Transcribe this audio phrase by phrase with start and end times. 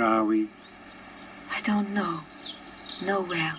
[0.00, 0.48] Where are we?
[1.50, 2.20] I don't know.
[3.02, 3.54] Nowhere.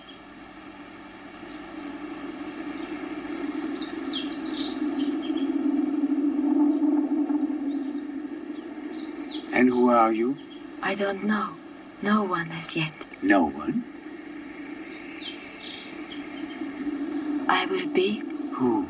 [9.53, 10.35] And who are you?
[10.81, 11.51] I don't know.
[12.01, 12.93] No one as yet.
[13.21, 13.85] No one.
[17.47, 18.23] I will be,
[18.53, 18.87] Who?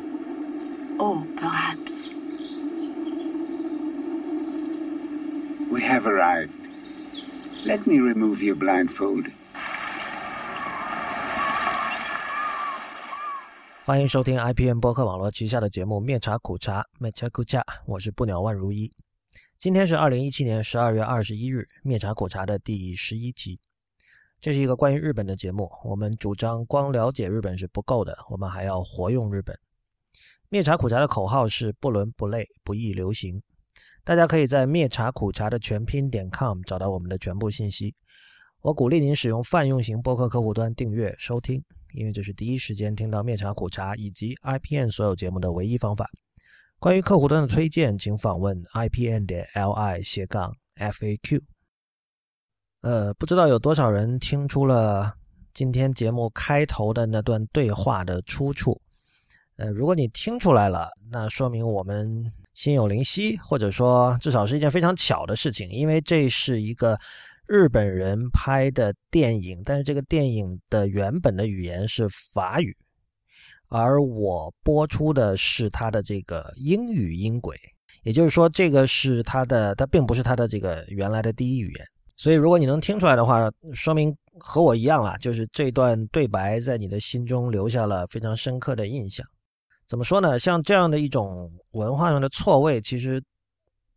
[0.98, 2.14] Oh, perhaps.
[5.70, 6.61] We have arrived.
[7.64, 9.30] Let me remove your blindfold.
[13.84, 18.90] 欢迎收听 IPN 播客网络旗下的节目《面茶苦茶》，面茶苦茶，我是不鸟万如一。
[19.58, 23.60] 今天是二零一七年十二月二十一日，《面茶苦茶》的第十一集。
[24.40, 25.70] 这是一个关于日本的节目。
[25.84, 29.56] 我们主张光了解日本是不够的，我们还要活用日本。
[30.48, 33.40] 灭茶苦茶的口号是不伦不类，不易流行。
[34.04, 37.94] 大家可以在灭茶苦茶的全拼点 com 找到我们的全部信息。
[38.60, 41.62] 我鼓励您使用泛用型播客客户端订阅收听，
[41.94, 46.10] 因为这是第一时间听到灭茶苦茶以及 IPN 所有节目的唯一方法。
[46.80, 51.40] 关于客户端的推荐，请访问 IPN 点 LI 斜杠 FAQ。
[52.80, 55.14] 呃，不知道有多少人听出了
[55.54, 58.80] 今天节目开头的那段对话的出处。
[59.54, 62.24] 呃，如果你听出来了，那说明我们
[62.54, 66.98] 心有灵犀，或者说至少是一件非常巧的事情，因为这是一个
[67.46, 72.76] 日本人拍的电影，但是这个电影的原本的语言是法语，
[73.68, 77.58] 而我播出的是它的这个英语音轨，
[78.02, 81.86] 也就是说，这个是它的，它并不是它的这个原来的第一语言。
[82.16, 89.26] 所以，如果你能听出来的话，说明和我一样啦，就是这段对白在你的心中留下了非常深刻的印象。
[89.92, 90.38] 怎么说呢？
[90.38, 93.22] 像这样的一种文化上的错位，其实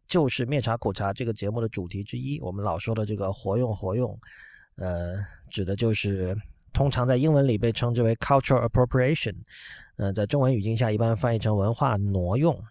[0.10, 2.38] 就是《灭茶苦茶》这个节目的主题之一。
[2.42, 4.20] 我们老说的这个“活用活用”，
[4.76, 5.16] 呃，
[5.50, 6.36] 指的就是
[6.74, 9.34] 通常在英文里被称之为 “cultural appropriation”，
[9.96, 12.62] 呃，在中文语境下一般翻译成“文化挪用”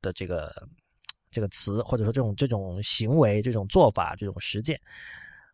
[0.00, 0.48] 的这个。
[1.30, 4.80] 这个词，或者说这种这种行为、这种做法、这种实践，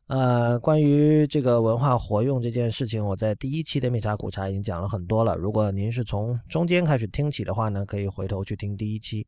[0.07, 5.35] 呃，关于这个文化活用这件事情，我在第一期的蜜茶苦茶已经讲了很多了。
[5.35, 9.27] 如果您是从中间开始听起的话呢，可以回头去听第一期。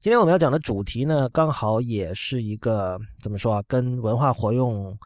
[0.00, 4.96] 今天我们要讲的主题呢，刚好也是一个怎么说啊，跟文化活用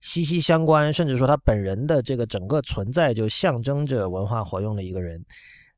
[0.00, 5.22] 息息相关，甚至说他本人的这个整个存在就象征着文化活用的一个人。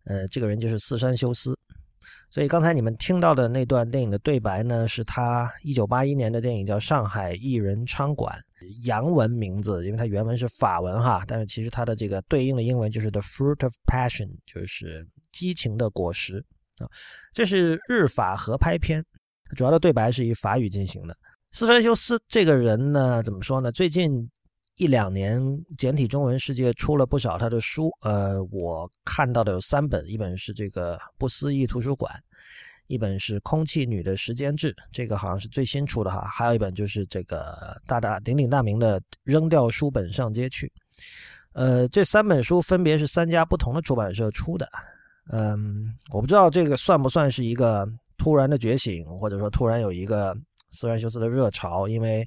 [0.05, 1.58] 呃，这个人就是四山修斯。
[2.39, 8.33] 所以刚才你们听到的那段电影的对白呢，是他一九八一年的电影叫《上海艺人娼馆》，
[8.87, 16.37] 洋文名字，因为它原文是法文哈，但是其实它的这个对应的英文就是 The Fruit of Passion，就是激情的果实
[16.79, 16.87] 啊。
[17.33, 19.05] 这是日法合拍片，
[19.57, 21.17] 主要的对白是以法语进行的。
[21.51, 23.73] 斯川修斯这个人呢，怎么说呢？
[23.73, 24.31] 最近。
[24.79, 25.43] 一两年，
[25.77, 27.91] 简体中文世界出了不少他的书。
[28.03, 32.15] 呃，我看到的有三本，一本是这个《不思议图书馆》，
[32.87, 36.21] 一本是《空气女的时间制》，这个好像是最新出的哈。
[36.33, 40.67] 还有一本就是这个大大鼎鼎大名的《扔掉书本上街去》。
[41.55, 44.69] 呃，这三本书分别是三家不同的出版社出的。
[45.33, 47.85] 嗯，我不知道这个算不算是一个
[48.17, 50.37] 突然的觉醒，或者说突然有一个
[50.71, 52.25] 斯兰修斯的热潮，因为。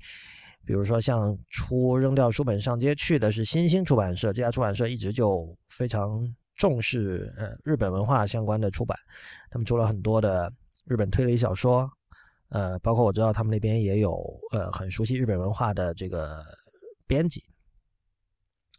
[0.65, 6.23] 比如说，像出扔掉书本上街去的是新兴出版社，这家出版社一直就非常
[6.55, 8.97] 重视呃日本文化相关的出版，
[9.49, 10.51] 他们出了很多的
[10.85, 11.89] 日本推理小说，
[12.49, 16.43] 呃，包括我知道他们那边也有呃很熟悉日本文化的这个
[17.07, 17.43] 编辑，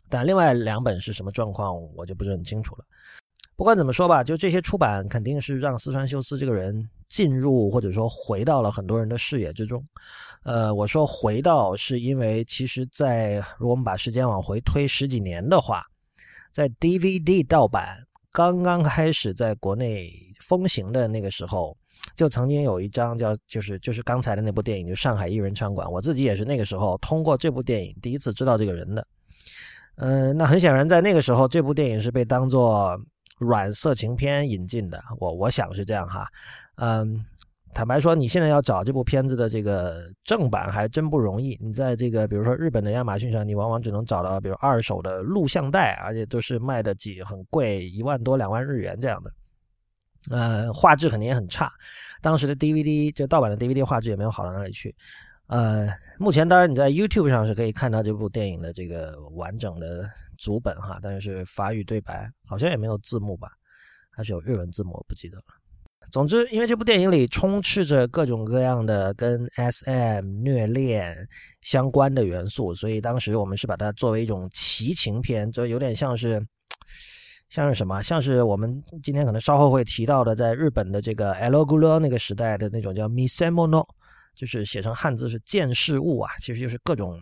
[0.09, 2.85] 但另外两本是什么状况，我就不是很清楚了。
[3.57, 9.85] 不管怎么说吧，就这些出版肯定是让四川修斯这个人进入或者说回到了很多人的视野之中。
[10.45, 15.85] 呃，我说回到是因为其实，在如果我们把时间往回推十几年的话，
[16.51, 17.97] 在 DVD 盗版
[18.33, 21.77] 刚刚开始在国内风行的那个时候，
[22.17, 29.07] 就曾经有一张叫就是就是刚才的那部电影，就《上海艺人餐馆》，我自己也是那个时候通过这部电影第一次知道这个人的。
[29.95, 33.01] 嗯，那很显然，在那个时候，这部电影是被当做
[33.39, 36.27] 软色情片引进的，我我想是这样哈。
[36.77, 37.25] 嗯。
[37.75, 41.59] 坦白说，你现在要找这部片子的这个正版还真不容易。
[41.61, 49.33] 你在这个比如说日本的亚马逊上，你往往只能找到比如二手的录像带，而且都是卖的几很贵，一万多两万日元这样的。
[50.31, 51.73] 呃，画质肯定也很差。
[52.21, 54.95] 当时的 DVD 就盗版的 DVD 画质也没有好到哪里去。
[55.47, 55.89] 呃，
[56.19, 60.09] 目前当然你在 YouTube 上是可以看到这部电影的这个完整的
[60.39, 63.51] 组本哈，但是法语对白好像也没有字幕吧？
[64.11, 65.05] 还是有日文字幕？
[65.09, 65.45] 不记得了。
[66.11, 71.17] 总之，因为这部电影里充斥着各种各样的跟 SM 虐恋
[71.63, 76.45] 相关的元素，所以当时我们是把它作为一种奇情片，就有点像是
[77.49, 83.87] 像是什么，像是我们今天可能稍后会提到的，在日本的这个 l g u l o 那个时代的那种叫 Misemono，
[84.35, 87.19] 就是写成汉字是见事物啊，其实就是各种。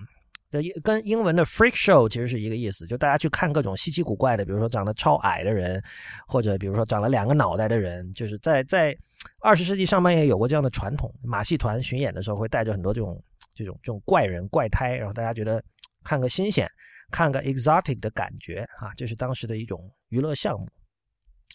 [0.51, 5.81] 这跟英文的 freak show 其实是一个意思，就大家去看各种稀奇古怪的，比如说长得超矮的人，
[6.27, 8.97] 或者比如说长了两个脑袋的人，就是在在
[9.41, 13.23] 二十世纪上半叶有过这样的传统，马戏团巡演的时候会带着很多这种
[13.55, 15.63] 这种这种怪人怪胎，然后大家觉得
[16.03, 16.69] 看个新鲜，
[17.13, 20.67] 看个 exotic 的感觉啊，这是当时的一种娱乐项目。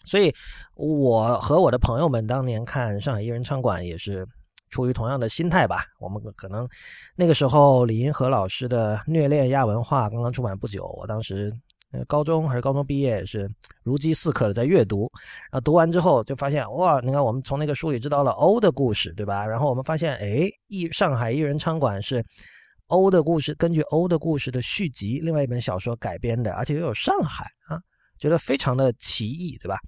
[0.06, 0.34] 所以
[0.74, 4.26] 我和我的朋友们当年看上海艺人唱馆也是。
[4.68, 6.68] 出于同样的心态吧，我们可能
[7.14, 11.52] 那个时候李银河老师的《虐恋亚文化》刚刚出版不久，我当时
[12.06, 13.48] 高中还是高中毕业，是
[13.82, 15.10] 如饥似渴的在阅读。
[15.50, 19.46] 然后读完之后就发现，哇，你看我们从那个书里知道了欧的故事，对吧？
[19.46, 22.22] 然后我们发现，哎，艺上海艺人餐馆是
[22.88, 27.80] 欧的故事，根据欧的故事的续集，另外一本小说改编的，而且又有上海啊，
[28.18, 29.78] 觉得非常的奇异，对吧？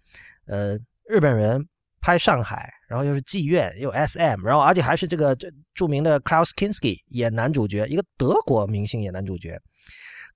[0.46, 0.78] 呃，
[1.08, 1.68] 日本人。
[2.00, 9.58] 拍上海，然后又是妓院，又 SM，然后而且还是这个这著名的 Klaus Kinski 演男主角，一个德国明星演男主角，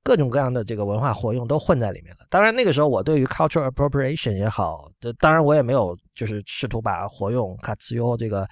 [0.03, 2.27] 各种各样的这个文化活用都混在里面了。
[2.31, 8.47] 当然那个时候我对于 cultural appropriation 也好，当然我也没有就是试图把活用 k a t s u o 这个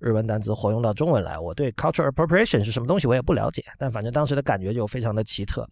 [0.00, 1.38] 日文单词活用到中文来。
[1.38, 5.68] 我对 cultural appropriation 是什么东西我也不了解，但反正当时的感觉就非常的奇特，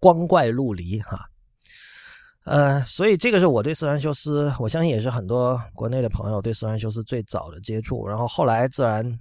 [0.00, 1.29] 光怪陆离哈。
[2.44, 8.06] 呃，所以这个是我对斯兰修斯，我相信也是很多国内的朋友对斯兰修斯最早的接触。
[8.08, 9.18] 然后后来自然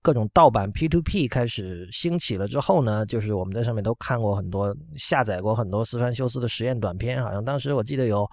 [0.00, 8.28] 各种盗版 P to P 开始兴起了之后呢，就是我们在上面都看过很多下载过很多斯川修斯的实验短片，好像当时我记得有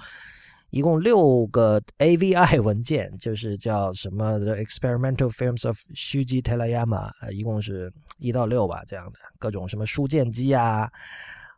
[0.71, 10.89] 一共六个 AVI 文件，就是叫什么 The Experimental Films of Shuji Terayama，一共是一到六吧，这样的各种什么书剑机啊。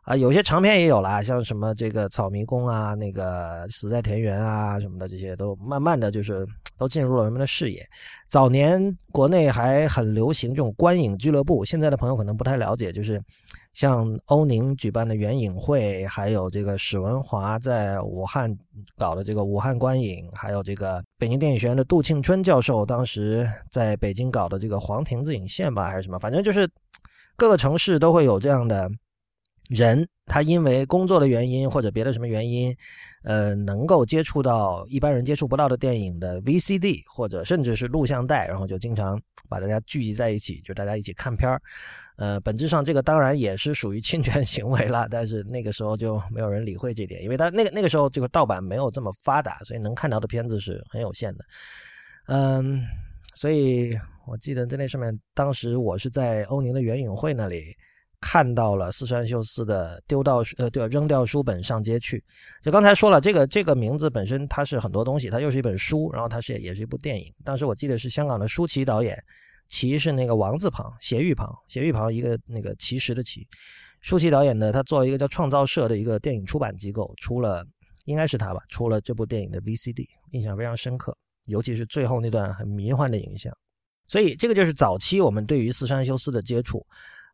[0.02, 6.44] 啊，有些长篇也有啦，像什么这个草迷宫啊，那个死在田园啊什么的，这些都慢慢的就是
[6.76, 7.88] 都进入了人们的视野。
[8.28, 8.82] 早年
[9.12, 13.22] 国内还很流行这种观影俱乐部，现在的朋友可能不太了解，就是
[13.74, 18.52] 像欧宁举办的原影会，还有这个史文华在武汉
[18.98, 26.68] 搞的这个武汉观影，还有这个北京电影学院的杜庆春教授当时在北京搞的这个黄亭子影线吧，还是什么，反正就是
[27.36, 28.90] 各个城市都会有这样的。
[29.74, 32.74] 人他因为工作的原因或者别的什么原因，
[33.24, 41.60] 呃，能够接触到一般人接触不到的电影的 VCD 或者甚至是录像带，然后就经常把大家聚集在一起，就大家一起看片儿。
[42.16, 51.44] 呃，本质上这个当然也是属于侵权行为了，但是那个时候就没有人理会这点，因为他那个那个时候这个盗版没有这么发达，所以能看到的片子是很有限的。
[52.26, 52.82] 嗯，
[53.34, 57.74] 所以我记得在那上面，当时我是在欧宁的原影会那里。
[58.22, 62.22] 看到了四川秀司的丢到呃对扔掉书本上街去，
[62.62, 67.34] 就刚才说了这个这个名字本身它是很多东西，它又是一本书，然后它是也是一部电影。
[67.44, 69.18] 当时我记得是香港的舒淇导演，
[69.68, 73.44] 淇是那个王字旁斜玉旁斜玉旁一个那个奇石的奇，
[74.00, 77.66] 舒淇导演呢他做了一个叫创造社的一个电影出版机构，出了
[78.04, 81.12] 应该是他吧出了这部电影的 VCD，印象非常深刻，
[81.46, 83.52] 尤其是最后那段很迷幻的影像。
[84.06, 86.86] 所以这个就是早期我们对于四川修斯的接触。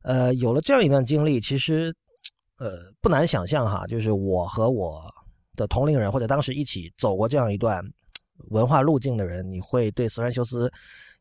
[0.02, 1.94] 呃，有了这样一段经历，其实，
[2.58, 5.04] 呃，不难想象哈，就是我和我
[5.56, 7.82] 的同龄人或者当时一起走过这样一段
[8.50, 10.72] 文化路径的人，你会对斯兰修斯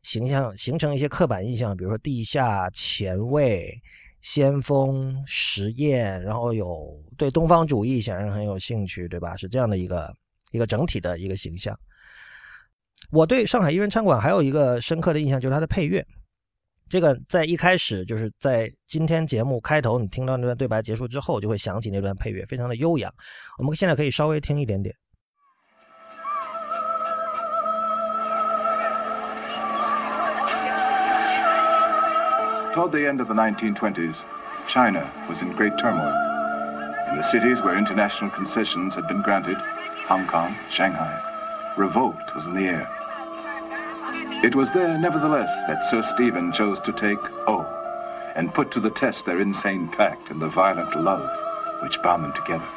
[0.02, 3.74] 形象形成一些刻板印象，比如说地下前卫、
[4.22, 9.34] 先锋、实验，然后有对东方主义显然很有兴趣，对吧？
[9.36, 10.14] 是这样的一个
[10.52, 11.76] 一个整体的一个形象。
[13.10, 16.06] 我对上海艺人餐馆还有一个深刻的印象，就是它的配乐。
[16.88, 23.12] 这个在一开始就是在今天节目开头，你听到那段对白结束之后，就会想起那段配乐，非常的悠扬。
[23.58, 24.94] 我们现在可以稍微听一点点。
[32.74, 34.18] Toward the end of the 1920s,
[34.68, 36.14] China was in great turmoil.
[37.10, 39.56] In the cities where international concessions had been granted,
[40.06, 41.20] Hong Kong, Shanghai,
[41.76, 42.88] revolt was in the air.
[44.44, 47.66] It was there, nevertheless, that Sir Stephen chose to take O
[48.34, 51.28] and put to the test their insane pact and the violent love
[51.82, 52.68] which bound them together.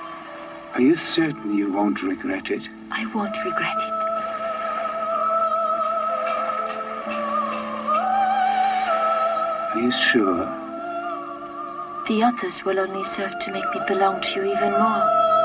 [0.73, 2.67] Are you certain you won't regret it?
[2.91, 3.93] I won't regret it.
[9.73, 10.45] Are you sure?
[12.07, 15.40] The others will only serve to make me belong to you even more.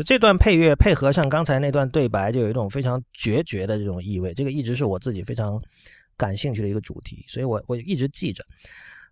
[0.00, 4.32] 就这段配乐配合上刚才那段对白，就有一种非常决绝的这种意味。
[4.32, 5.60] 这个一直是我自己非常
[6.16, 8.42] 感兴趣的一个主题，所以我我一直记着。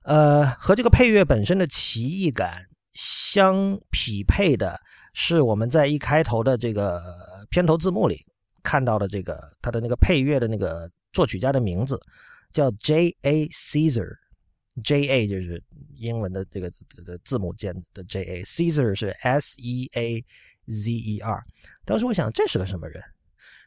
[0.04, 2.64] 呃，和这个配乐本身的奇异感
[2.95, 4.80] 相匹配的
[5.12, 7.02] 是我们在一开头的这个
[7.50, 8.25] 片头字幕里
[8.62, 12.00] 看到的这个它的那个配乐的那个作曲家的名字
[12.50, 13.14] 叫 J.
[13.23, 13.47] A.
[13.49, 15.07] Caesar，J.
[15.07, 15.26] A.
[15.26, 15.62] 就是
[15.99, 16.71] 英文的这个
[17.04, 18.23] 的字母键的 J.
[18.23, 19.61] A.，Caesar 是 S.
[19.61, 19.90] E.
[19.92, 20.25] A.
[20.69, 20.91] Z.
[20.93, 21.19] E.
[21.21, 21.43] R。
[21.85, 23.03] 当时我想这是个什么人？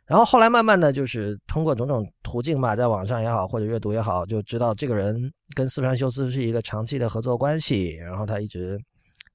[0.05, 8.77] 然后后来慢慢的就是通过种种途径吧，在网上也好或者阅读也好，就知道这个人跟四川修斯是一个长期的合作关系，然后他一直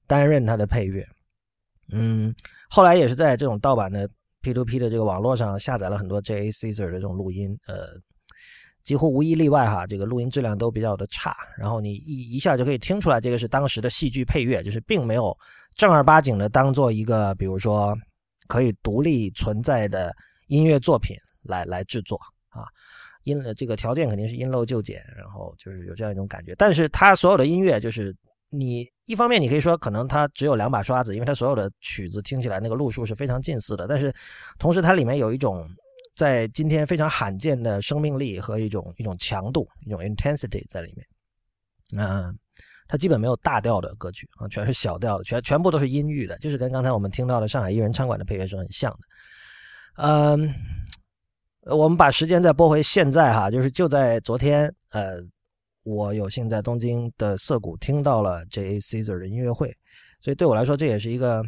[0.05, 1.03] 担任他的配乐。
[1.91, 2.35] 嗯，
[2.69, 4.07] 后来也是在这种盗版的
[4.43, 6.51] P2P 的这个网络上下载了很多 J.A.
[6.51, 7.87] Caesar 的这种录音，呃，
[8.87, 11.35] 几乎无一例外哈，这个录音质量都比较的差。
[11.59, 15.37] 然后你一一下就可以听出来，这个是当时的戏剧配乐，就是并没有
[15.75, 17.93] 正儿八经的当做一个，比如说
[18.47, 20.15] 可以独立存在的。
[20.49, 22.17] 音乐作品来来制作
[22.47, 22.63] 啊，
[23.23, 26.55] 因这个条件肯定是因陋就简，然后就是有这样一种感觉。
[26.57, 28.15] 但是它所有的音乐就是
[28.49, 33.87] 你一方面你可以说可能它只有两把刷子，因为它所有的曲子听起来那个路数是非常近似的。
[33.89, 34.09] 但是
[34.57, 35.67] 同时它里面有一种
[36.17, 41.07] 在今天非常罕见的生命力和一种一种强度，一种 intensity 在里面。
[41.95, 42.35] 嗯，
[42.87, 48.99] 它基本没有大调的歌曲啊，全是小调的，全全部都是音域的，就是跟刚才我们听到的上海艺人餐馆的配乐是很像的。
[50.03, 50.51] 嗯，
[51.61, 55.17] 我们把时间再拨回现在哈，就是就在昨天，呃，
[55.83, 58.79] 我有幸在东京的涩谷听到了 J.A.
[58.79, 59.71] Caesar 的音乐会，
[60.19, 61.43] 所以对我来说这也是一个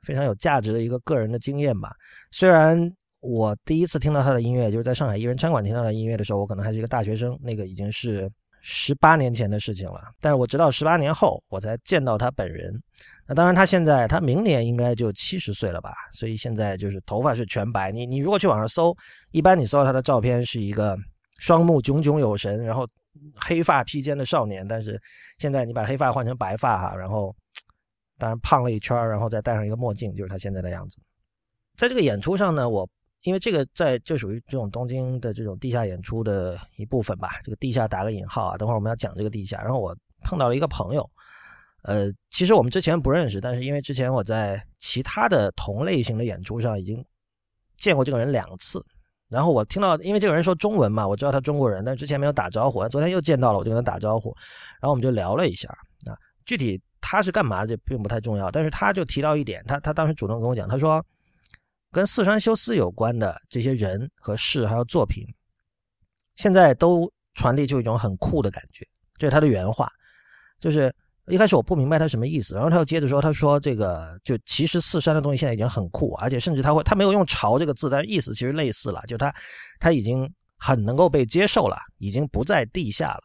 [0.00, 1.94] 非常有价值的一个个人的经验吧。
[2.30, 2.90] 虽然
[3.24, 8.30] 我第一次听到他的音乐就是在上海艺人餐馆听到的音乐的时候，我可能还是一个大学生，那个已经是。
[8.66, 12.72] 十八年前的事情了，但是我直到十八年后我才见到他本人。
[13.28, 15.92] 那当然，他现在他明年应该就七十岁了吧？
[16.12, 17.92] 所以现在就是头发是全白。
[17.92, 18.96] 你你如果去网上搜，
[19.32, 20.96] 一般你搜到他的照片是一个
[21.38, 22.86] 双目炯炯有神，然后
[23.34, 24.66] 黑发披肩的少年。
[24.66, 24.98] 但是
[25.38, 27.36] 现在你把黑发换成白发哈，然后
[28.16, 30.96] 当然胖了一圈，然后再戴上一个墨镜，就是他现在的样子。
[31.76, 32.88] 在这个演出上呢，我。
[33.24, 39.62] 因为这个在就属于这种东京的这种地下演出的一部分吧，这个地下打个引号啊，等会儿我们要讲这个地下。
[39.62, 41.10] 然后我碰到了一个朋友，
[41.84, 47.02] 呃，其实我们之前不认识，但是因为之前我在其他的同类型的演出上已经
[47.78, 48.84] 见过这个人两次，
[49.30, 54.36] 然后我听到，因为这个人说中文嘛，我知道他中国人，但之前没有打招呼，昨天又见到了，我就跟他打招呼，
[54.82, 55.70] 然后我们就聊了一下
[56.10, 56.12] 啊，
[56.44, 61.02] 具体他是干嘛这并不太重要，但是他就提到一点，他他当时主动跟我讲，他说。
[61.94, 65.24] 跟四川修斯有关的这些人和事，还有作品，
[66.34, 68.84] 现在都传递出一种很酷的感觉。
[69.16, 69.88] 这是他的原话，
[70.58, 70.92] 就是
[71.28, 79.32] 一开始我不明白他什么意思，然后他又接着说：“他说这个就其实四川的东西现在已经很酷，而且甚至他会他没有用潮这个字，但是意思其实类似了，就他
[79.78, 83.22] 他已经很能够被接受了，已经不在地下了。”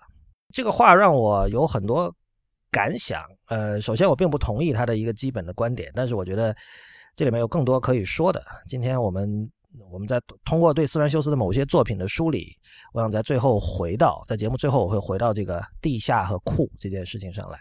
[0.53, 2.15] 这个话让我有很多
[2.69, 3.23] 感想。
[3.47, 6.55] 呃，首先我并不同意他的一个基本的观点，但是我觉得。
[7.19, 8.41] 这里面有更多可以说的。
[8.65, 9.51] 今天我们
[9.91, 12.55] 我们在通过对斯川修斯的某些作品的梳理，
[12.93, 17.59] 我想在最后回到在节目最后我会回到这个地下和库这件事情上来。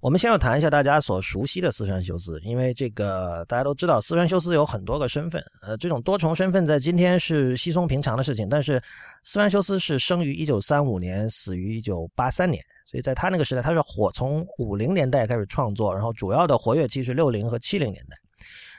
[0.00, 8.48] 我们先要谈一下大家所熟悉的四川修斯，因为这个大家都知道四川修斯有很多个身份，呃，这种多重身份在今天是稀松平常的事情。
[8.48, 8.80] 但是
[9.22, 18.16] 四川修斯是生于一九三五年，死于一九八三年，所以在他那个时代，他是火从五零年代开始创作，然后主要的活跃期是六零和七零年代。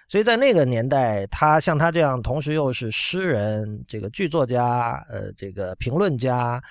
[0.08, 6.62] 所以在那个年代，他像他这样，同时又是诗人、这个剧作家、呃，这个评论家、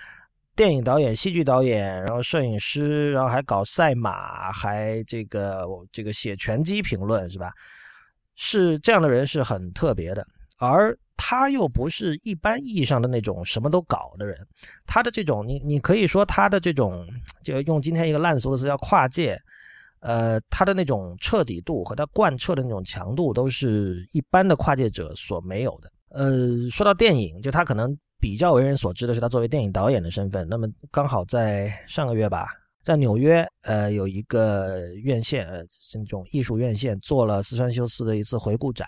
[0.55, 7.53] 电影导演、戏剧导演，然后摄影师，然后还搞赛马，还这个这个写拳击评论，是吧？
[8.37, 10.25] 是这样的人是很特别的，
[10.59, 14.37] 而他又不是一般意义上的那种什么都搞的人。
[14.87, 17.05] 他的这种，你你可以说他的这种，
[17.43, 19.37] 就用今天一个烂俗的词叫跨界。
[20.05, 25.91] 呃，他的那种彻底度和他贯彻的那种强度，都是一般的跨界者所没有的。
[26.11, 30.47] 呃，说到电影，就他可能比较为人所知的是他作为电影导演的身份。
[30.47, 32.49] 那么刚好在上个月吧，
[32.83, 38.87] 在纽约，呃，有一个院线，呃，是那种艺术院线，做了四川修斯的一次回顾展。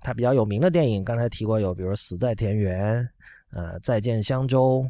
[0.00, 3.02] 他比较有名的电影，刚才提过有，比如《死在田园》，
[3.52, 4.84] 呃，《再见香洲》，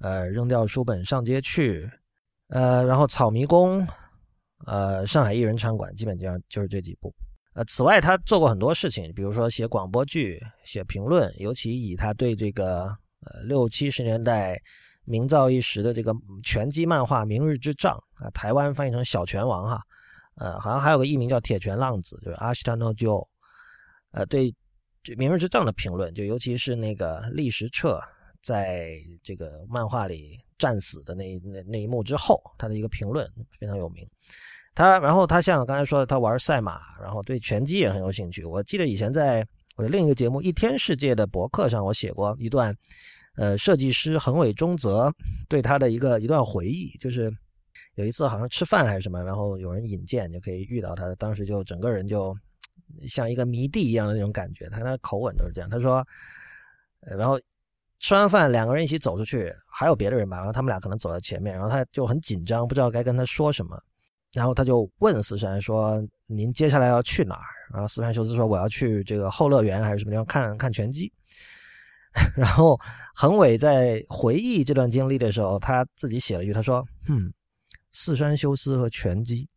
[0.00, 1.82] 呃，《扔掉书本上街去》，
[2.48, 3.86] 呃，然后《草迷宫》。
[4.66, 7.14] 呃，上海艺人餐馆基本上就是这几部。
[7.54, 12.84] 呃，此外他做过很多事情，比如说写广播剧、写评论，尤其以他对这个
[13.20, 14.60] 呃六七十年代
[15.04, 19.82] 名噪一时的这个拳击漫画《明日之杖》啊，台湾翻译成《小拳王》哈，
[20.36, 23.26] 呃，好像还有个艺名叫铁拳浪子，就是阿西塔诺 Jo。
[24.12, 24.52] 呃，对
[25.16, 28.00] 《明日之政》的评论，就尤其是那个历时彻
[28.48, 34.08] 在这个漫画里战死的那那那一幕之后，他的一个评论非常有名。
[34.74, 38.46] 他然后他像刚才说的，他玩赛马，然后对拳击也很有兴趣。
[38.46, 42.74] 我记得以前在我的另一个节目《一天世界》的博客上，我写过一段，
[43.36, 45.12] 呃，设计师横尾中泽
[45.46, 47.30] 对他的一个一段回忆，就是
[47.96, 52.34] 有一次好像吃饭还是什么，然后有人引荐就可以遇到他，当时就整个人就
[53.06, 55.68] 像一个迷弟一样的那种感觉，他那口吻都是这样。
[55.68, 56.06] 他说，
[57.00, 57.38] 呃，然后
[58.00, 63.78] 吃完饭两个人一起走出去，还有别的人吧，然后他们俩可能走在前面，然后他就很紧张，不知道该跟他说什么。
[64.34, 71.10] 然后他就问四山说：“您接下来要去哪儿？”然后四山修斯说：“我要去这个后乐园还是什么地方看看拳击。
[72.36, 72.78] ”然后
[73.14, 77.32] 横伟在回忆这段经历的时候，他自己写了一句：“他说，嗯，
[77.92, 79.48] 四山修斯和拳击，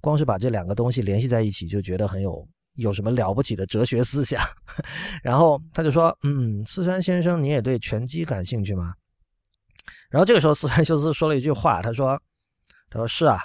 [0.00, 2.46] 光是把这两个东西联系在一起，就觉得很有
[2.80, 4.42] 有什么了不起的哲学思想。
[5.22, 8.94] ”然后他就说：“嗯，四山先生，你也对拳击感兴趣吗？”
[10.10, 12.20] 然后这个时候，四山修斯说了一句话：“他说，
[12.90, 13.40] 他说是啊。”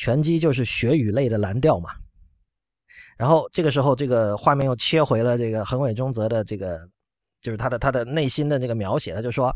[0.00, 1.90] 拳击就是血与泪的蓝调嘛，
[3.16, 6.78] 然后这个时候，这个画面又切回了这个横尾中泽的这个，
[7.40, 9.12] 就是他的他的内心的这个描写。
[9.12, 9.52] 他就说，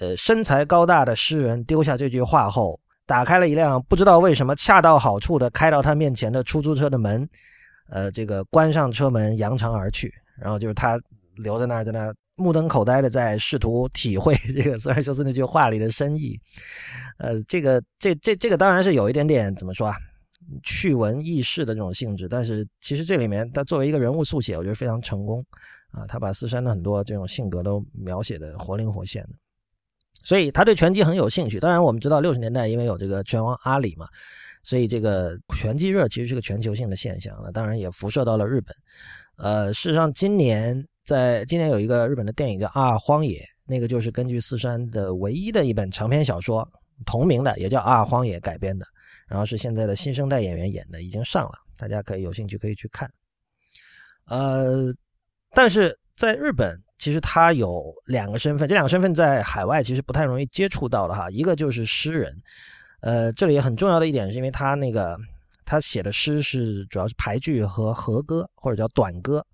[0.00, 7.28] 呃，身材高大的诗人丢下这句话后，打开了一辆不知道为什么恰到好处的开到他面前的出租车的门，
[7.88, 10.12] 呃，这个关上车门，扬长而去。
[10.40, 10.98] 然后就是他
[11.36, 12.14] 留在那儿，在那儿。
[12.40, 16.38] 目瞪口呆的在试图体会 这个斯尔修斯那句话里的深意，
[17.18, 19.96] 呃，这个这这这个当然是有一点点怎么说啊，
[20.62, 25.44] 趣闻轶事的这种性质，但是其实这里面他作为一个人物速写，我觉得非常成功
[25.90, 29.30] 啊，他把四山的很多这种性格都描写的活灵活现的，
[30.22, 31.58] 所以他对拳击很有兴趣。
[31.58, 34.06] 当然我们知道六十年代因为有这个拳王阿里嘛，
[34.68, 38.76] 所以这个拳击热其实是个全球性的现象，那当然也辐射到了日本。
[39.38, 40.86] 呃，事实上今年。
[41.08, 46.68] 在今年有一个日本的电影叫《阿尔荒野》，那个就是根据四山的唯一的一本长篇小说
[47.06, 48.84] 同名的，也叫《阿尔荒野》改编的。
[49.26, 53.10] 然后是现在的新生代演员演的，已经上了，大家可以有兴趣可以去看。
[54.26, 54.94] 呃，
[55.52, 61.30] 但是在日本，其实他有两个身份，这两个身份在海外其实不太容易接触到的哈。
[61.30, 62.36] 一个就是诗人，
[63.00, 65.16] 呃，这里很重要的一点是因为他那个
[65.64, 69.44] 他写的诗是主要是排句和和歌，或者叫短歌。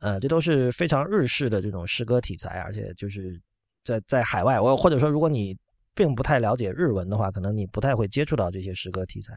[0.00, 3.40] 呃，这都是非常日式的这种诗歌题材，而且就是
[3.82, 5.56] 在在海外，我或者说如果你
[5.94, 9.32] 并不太了解日文的话，可能你不太会接触到这些诗歌题材。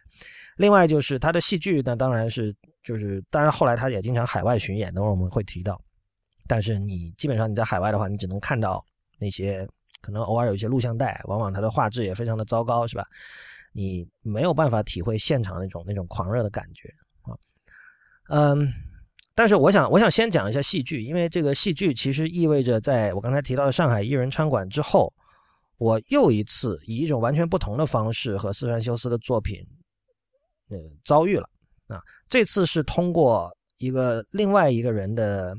[0.58, 5.80] 另外就是他的戏剧，那当然是就是当然后来他也经常海外巡演，等会我们会提到。
[6.50, 8.84] 但是你基本上你在海外的话，你只能看到
[9.20, 9.68] 那些
[10.02, 13.06] 可能偶尔有一些录像带，往往它的画质也非常的糟糕，是吧？
[13.74, 16.90] 你没有办法体会现场那种那种狂热的感觉
[17.22, 17.38] 啊，
[18.30, 18.72] 嗯。
[19.36, 25.14] 但是我想，我想先讲一下戏剧，因为这个戏剧其实意味着，在我刚才提到的上海艺人餐馆之后，
[25.78, 29.64] 我又一次以一种完全不同的方式和四川修斯的作品，
[30.72, 31.48] 呃，遭遇了。
[31.88, 35.56] 啊，这次是通过一个另外一个人的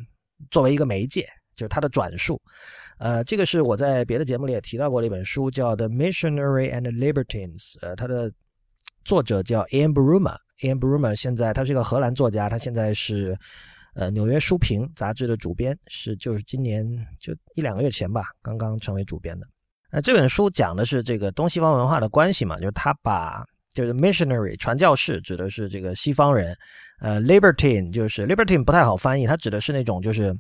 [0.51, 1.25] 作为一个媒介，
[1.55, 2.43] 就是他的转述。
[2.99, 7.73] 呃，这个是我在别的节目里也提到过的一本书，叫《The Missionary and Libertines》。
[7.81, 8.33] 呃，它的
[9.05, 10.37] 作者叫 Ian Bruma。
[10.63, 13.39] Ian Bruma 现在他是一个荷兰作家，他现在是
[13.95, 16.85] 呃纽约书评杂志的主编，是就是今年
[17.21, 19.47] 就一两个月前吧，刚刚成为主编的。
[19.91, 26.57] 那这本书讲的是这个东西方文化的关系嘛，就是他把就是 missionary 传教士指的是这个西方人，
[27.01, 30.37] 呃 libertine 就是 libertine 不太好翻译，它指的是那种就是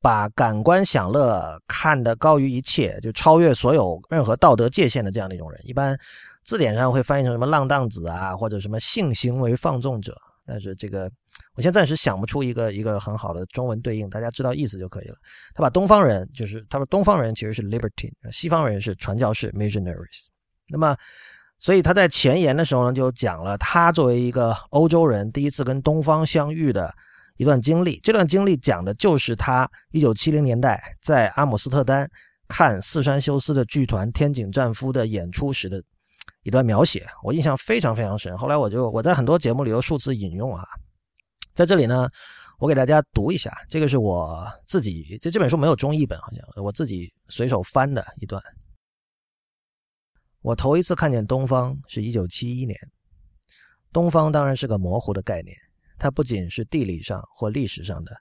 [0.00, 5.98] 把感官享乐看得高于一切，就超越所有任何道德界限的这样的一种人，一般。
[6.42, 11.08] 字典上会翻译成什么浪荡子啊，或者什么性行为放纵者，但是这个
[11.54, 15.14] 我现在暂时想不出一个一个很好的中文对应，大家知道意思就可以了。
[15.54, 20.28] 他把东方人就是他说东方人其实是 libertine，西方人是传教士 missionaries。
[20.70, 20.96] 那么，
[21.58, 26.92] 所以他在前言的时候呢，就讲了他作为一个欧洲人第一次跟东方相遇的
[27.40, 27.98] 一段经历。
[28.02, 32.06] 这段经历讲的就是他一九七零年代在阿姆斯特丹
[32.46, 35.82] 看四川修斯的剧团天井战夫的演出时的。
[36.42, 38.36] 一段描写，我印象非常非常深。
[38.36, 40.64] 后来我就我在很多节目里都数次引用啊，
[41.54, 42.08] 在这里呢，
[42.58, 43.54] 我给大家读一下。
[43.68, 48.42] 这个是我自己，这这本书没有中译本，好像我自己随手翻的一段。
[50.40, 52.78] 我头一次看见东方是一九七一年。
[53.92, 55.54] 东方当然是个模糊的概念，
[56.00, 58.16] 它不仅是地理上或历史上的，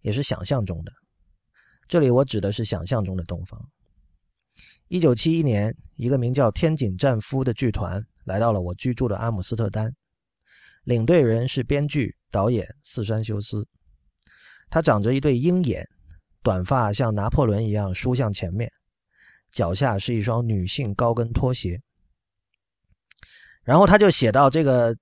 [0.00, 0.90] 也是想象中的。
[1.86, 3.56] 这里我指的是想象中的东方。
[4.88, 9.94] 一九七一年，一个名叫天井战夫的剧团来到了我居住的阿姆斯特丹，
[10.82, 13.64] 领队人是编剧导演四山修斯。
[14.68, 15.88] 他长着一对鹰眼，
[16.42, 18.68] 短发像拿破仑一样梳向前面，
[19.52, 21.80] 脚下是一双女性高跟拖鞋。
[23.62, 24.96] 然后他就写到这个。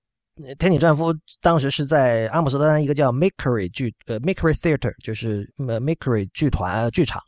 [0.59, 7.21] 天井战夫当时是在阿姆斯特丹一个叫 Makery 剧呃 Makery Theater，就是呃 Makery 剧团剧场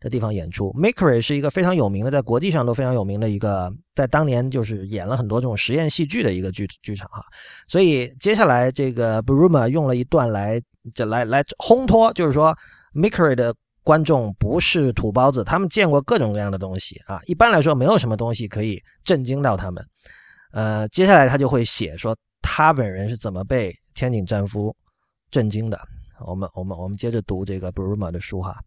[0.00, 0.70] 的地方演出。
[0.72, 7.24] Makery 是一个非常有名的，在国际上都非常有名的一个，在当年就是演了很多这种实验戏剧的一个剧剧场哈。
[7.66, 10.60] 所以接下来这个 Bruma 用了一段来
[10.94, 12.54] 就来来烘托，就是说
[12.94, 17.18] Makery 的观众不是土包子，他们见过各种各样的东西啊。
[17.24, 19.82] 一般来说，没有什么东西可以震惊到他们。
[20.52, 22.14] 呃，接下来他就会写说。
[22.40, 24.74] 他本人是怎么被天井战夫
[25.30, 25.78] 震惊的？
[26.26, 28.60] 我们我们我们接着读这个 Bruma 的书哈。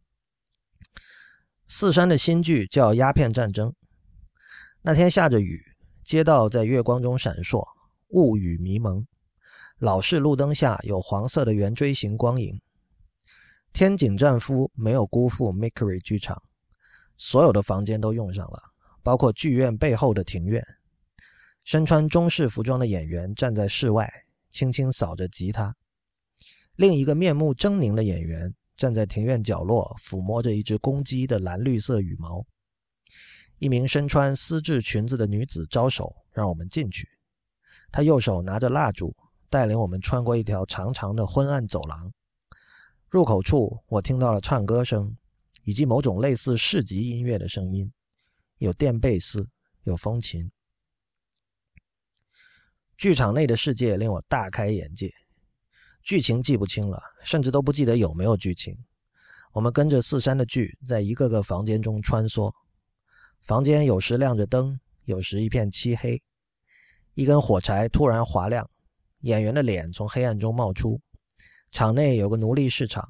[1.68, 3.70] 四山的新剧叫《鸦片战争》。
[4.82, 5.62] 那天下着雨，
[6.04, 7.66] 街道在月光中闪烁，
[8.10, 9.06] 雾雨迷蒙。
[9.80, 12.62] 老式路灯下有黄色的圆锥形光影。
[13.74, 16.42] 天井战夫没有辜负 Makery 剧场，
[17.18, 18.62] 所有的房间都用上了，
[19.02, 20.66] 包括剧院背后的庭院。
[21.64, 24.12] 身穿中式服装的演员站在室外，
[24.50, 25.76] 轻轻扫着吉他。
[26.76, 32.46] 另一个面目狰狞的演员站在庭院角落，抚摸着一只公鸡的蓝绿色羽毛。
[33.60, 37.08] 一名身穿丝质裙子的女子招手，让我们进去。
[37.92, 39.16] 她右手拿着蜡烛，
[39.50, 42.12] 带领我们穿过一条长长的昏暗走廊。
[43.08, 45.16] 入口处，我听到了唱歌声，
[45.64, 47.92] 以及某种类似市集音乐的声音，
[48.58, 49.48] 有电贝斯，
[49.84, 50.52] 有风琴。
[53.02, 55.12] 剧场内的世界令我大开眼界，
[56.04, 58.78] 剧情记不清了，甚至都不记得有没有剧情。
[59.54, 62.54] 我们跟着四山的剧在一个个房间中穿梭，
[63.42, 66.22] 房间有时亮着灯，有时一片漆黑。
[67.16, 68.70] 一根火柴突然划亮，
[69.22, 71.02] 演员的脸从黑暗中冒出。
[71.72, 73.04] 场内有个奴隶市场，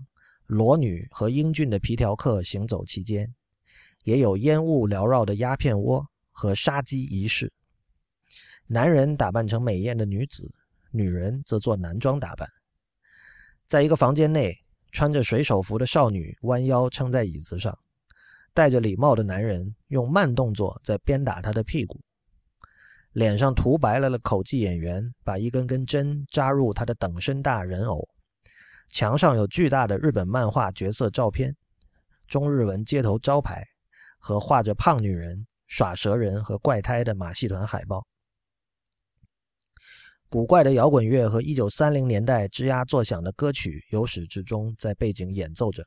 [0.46, 3.30] 裸女和英俊的皮条客行走其间，
[4.06, 7.52] 也有烟雾缭绕的鸦片窝和杀鸡仪式。
[8.74, 10.50] 男人打扮成美艳的女子，
[10.92, 12.48] 女人则做男装打扮。
[13.68, 14.56] 在一个房间内，
[14.94, 17.78] 穿着水手服的少女弯腰撑在椅子上，
[18.54, 22.00] 戴着礼帽的男人用慢动作在鞭打她的屁股。
[23.12, 28.08] 脸上涂白了的口技演员把一根根针扎入她的等身大人偶。
[28.88, 31.54] 墙上有巨大的日本漫画角色照片、
[32.26, 33.68] 中日文街头招牌
[34.18, 38.08] 和画着胖女人、耍蛇人和怪胎的马戏团海报。
[40.32, 45.86] 古怪的摇滚乐和一九三零年代吱呀作响的歌曲由始至终在背景演奏着，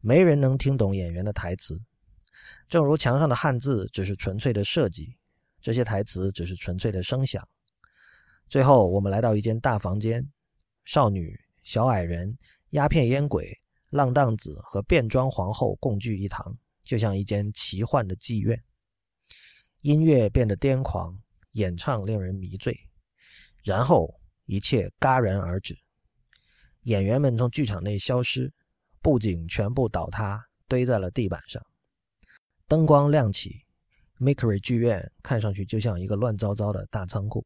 [0.00, 1.80] 没人能听懂演员的台词。
[2.68, 5.16] 正如墙上的汉字只是纯粹的设计，
[5.60, 7.48] 这些台词只是纯粹的声响。
[8.48, 10.28] 最后，我们来到一间大房间，
[10.84, 12.36] 少女、小矮人、
[12.70, 13.56] 鸦片烟鬼、
[13.90, 18.60] 浪荡子和变装皇后共聚一堂，就像一间奇幻的妓院。
[19.82, 21.16] 音乐变得癫狂，
[21.52, 22.76] 演唱令人迷醉。
[23.64, 25.74] 然后一切戛然而止，
[26.82, 28.52] 演员们从剧场内消失，
[29.00, 31.62] 布景全部倒塌，堆在了地板上。
[32.68, 33.64] 灯光亮起
[34.18, 37.44] mikry 剧院看上去就像一个乱糟糟的大仓库。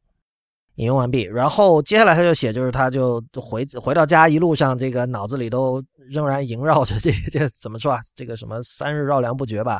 [0.79, 1.21] 引用完毕。
[1.23, 7.99] 然后接下来他就写，就是他就回回到家，一路上这个脑子里都仍然萦绕着 这这怎么说啊？
[8.15, 9.79] 这个什么三日绕梁不绝吧？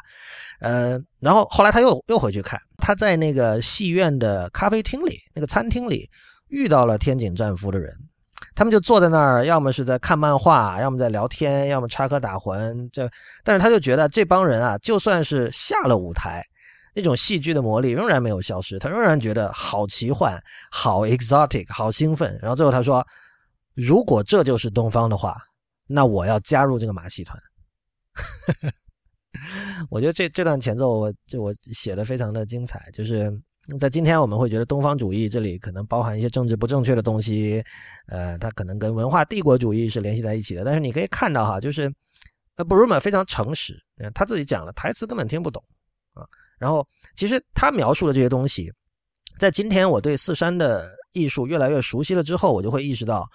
[0.61, 6.09] 呃，然后后来他又又回去看，他在那个戏院的咖啡厅里，那个餐厅里。
[6.49, 7.93] 遇到了天井战夫的人，
[8.55, 12.89] 他们就坐在那儿，要么是在看漫画，要么在聊天，要么插科打诨。
[12.91, 13.07] 这，
[13.43, 16.43] 但是他就觉得这帮人啊，就算是下了舞台，
[16.93, 22.37] 那种戏剧的魔力仍然没有消失，他仍然觉得好奇幻、好 exotic、好兴奋。
[22.41, 23.05] 然后最后他说
[23.75, 25.37] ：“如果这就是东方的话，
[25.87, 27.37] 那我要加入这个马戏团。
[29.89, 33.31] ”我觉得这这段前奏，我就我写的非常的精彩，就是。
[33.77, 37.63] 在今天，我们会觉得东方主义这里可能包含一些政治不正确的东西，
[38.07, 40.63] 呃，它可能跟文化帝国主义是联系在一起的。
[40.63, 41.91] 但是你可以看到哈，就是，
[42.67, 43.77] 布鲁曼非常诚实，
[44.15, 45.63] 他自己讲了，台词根本听不懂
[46.13, 46.25] 啊。
[46.59, 48.71] 然后其实他描述的这些东西，
[49.39, 53.27] 在今天我对四山的艺术越来越熟悉了之后，我就会意识到，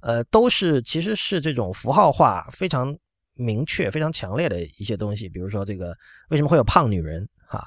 [0.00, 2.96] 呃，都是其实是这种符号化非常
[3.34, 5.28] 明确、非常强烈的一些东西。
[5.28, 5.94] 比如说这个
[6.30, 7.28] 为什么会有胖女人？
[7.46, 7.62] 哈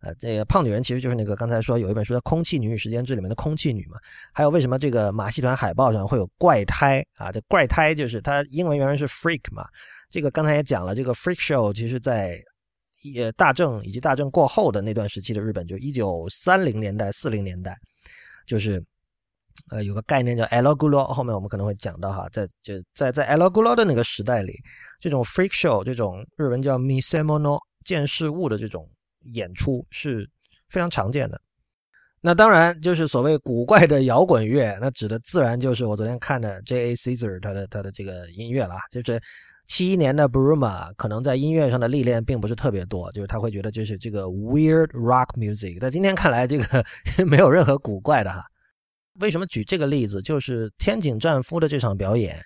[0.00, 3.98] 呃，这个胖女人其实就是那个刚才说有一本书叫《空气女与时间志》里面的空气女嘛。
[4.32, 7.32] 还有为什么这个马戏团海报上会有怪胎啊？
[7.32, 9.66] 这怪胎就是它英文原文是 freak 嘛。
[10.08, 12.38] 这个刚才也讲了，这个 freak show 其实在
[13.16, 17.76] 呃大正以及大正过后的那段时期的日本，就一九三零年代、四零年代，
[18.46, 18.82] 就是
[19.70, 24.54] 呃，有个概念叫 “elo gulo”，后面我们可能会讲到哈，在就在在 “elo gulo” 的那个时代里，
[25.00, 28.88] 这种 freak show，这种日文叫 “misemono” 见事物的这种
[29.32, 30.28] 演出是
[30.68, 31.40] 非常常见的。
[32.20, 36.94] 那当然就是所谓古怪的摇滚乐，那指的自然就是我昨天看的 J.A.
[36.94, 39.20] Caesar 他的他的这个音乐了，就是
[39.68, 46.84] 七一年的 Bruma，可能在音乐上的历练并不是特别多，就是他会觉得就是这个 weird rock music，在今天看来这个
[47.24, 48.42] 没有任何古怪的哈。
[49.20, 50.20] 为什么举这个例子？
[50.20, 52.42] 就是天井战夫的这场表演，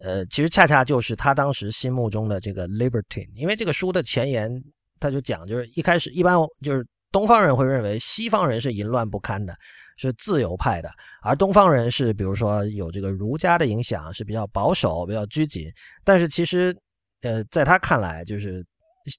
[0.00, 4.50] 呃，其实恰恰就是他当时心目中的这个 liberty，因为这个书的前言
[4.98, 6.84] 他就讲，就是一开始一般就是。
[7.12, 9.54] 东方人会认为西方人是淫乱不堪的，
[9.98, 10.90] 是自由派的，
[11.22, 15.70] 而东方人是比如说有这个儒家的影响，是比较保守、比较拘谨。
[16.02, 16.74] 但是其实，
[17.20, 18.64] 呃，在他看来，就是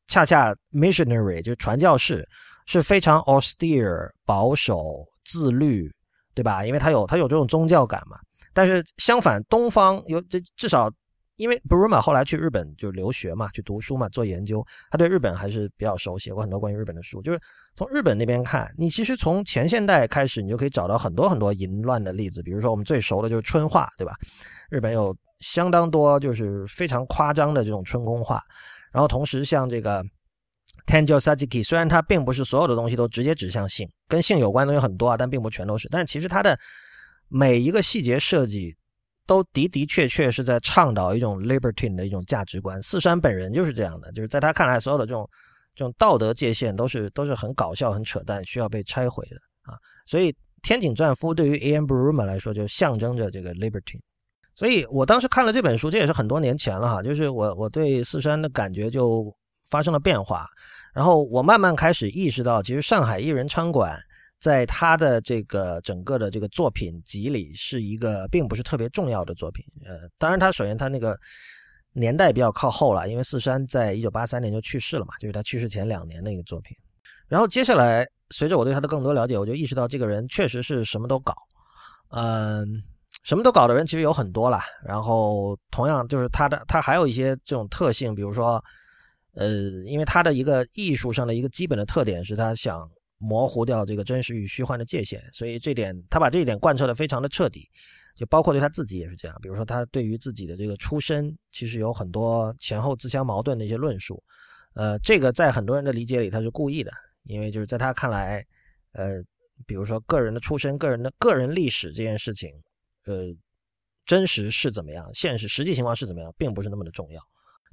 [0.07, 2.27] 恰恰 missionary 就是传教士
[2.65, 5.89] 是非常 austere 保守、自律，
[6.33, 6.65] 对吧？
[6.65, 8.17] 因为他有他有这种宗教感嘛。
[8.53, 10.91] 但是相反，东方有这至少。
[11.35, 17.21] 因为 Bruma 后来去日本就留学嘛，去读书嘛，做研究，他对日本还是比较熟悉，写过很多关于日本的书。
[17.23, 17.39] 就是
[17.75, 22.43] 从日本那边看，你其实从前现代开始，你就可以找到很多很多淫乱的例子。
[22.43, 24.13] 比如说我们最熟的就是春画，对吧？
[24.69, 28.39] 日本有相当多就是非常夸张的这种春宫画。
[28.91, 30.03] 然后同时像这个
[30.85, 35.89] Tanjo Sajiki，虽然它并不是所有的东西都直接指向性，跟性有关的东西很多啊，但并不全都是。
[35.89, 36.55] 但是其实它的
[37.27, 38.75] 每一个细节设计。
[39.25, 42.81] 都的的确确是在倡导一种 libertine 的一种价值观。
[42.83, 45.29] 四山本人就是这样的，就是在他看来，所有的这种
[45.75, 49.37] 这种道德界限都是都是很搞笑、很扯淡，需要被拆毁的
[49.71, 49.77] 啊。
[50.05, 51.85] 所以天井战夫对于 A.M.
[51.85, 54.01] Bruma 来说，就象征着这个 libertine。
[54.55, 59.33] 所以我当时看了这本书，这也是很多年前了哈，就是我我对四山的感觉就
[59.69, 60.47] 发生了变化，
[60.93, 63.97] 然后我慢慢开始意识到，其实上海艺人餐馆。
[64.43, 69.63] 在他的这个整个的这个作品集里，是一个并不是特别重要的作品。
[69.85, 71.17] 呃，当然，他首先他那个
[71.93, 76.75] 年代比较靠后了，因为四山在一九八三年就去世了嘛，就是他去世前两年的一个作品。
[77.29, 81.33] 然后接下来，随着我对他的更多了解，我就意识到这个人确实是什么都搞。
[82.09, 82.83] 嗯，
[83.23, 84.59] 什么都搞的人其实有很多了。
[84.85, 88.61] 然后同样就是他的他还有一些这种特性，比如说，
[89.35, 89.47] 呃，
[89.85, 92.85] 因为他的一个艺术上的一个基本的特点是他想。
[93.23, 97.69] 模糊掉这个真实与虚幻的界限，所以这点他把这一点贯彻的非常的彻底，
[98.15, 99.39] 就包括对他自己也是这样。
[99.41, 104.21] 比如说他对于自己的这个出身，其实有很多前后自相矛盾的一些论述。
[104.75, 106.91] 呃，这个在很多人的理解里他是故意的，
[107.23, 108.45] 因为就是在他看来，
[108.91, 109.23] 呃，
[109.65, 112.51] 比如说个人的出身、个人的个人历史这件事情，
[113.05, 113.33] 呃，
[114.05, 117.21] 真实是怎么样，现实实际情况是怎么样，并不是那么的重要。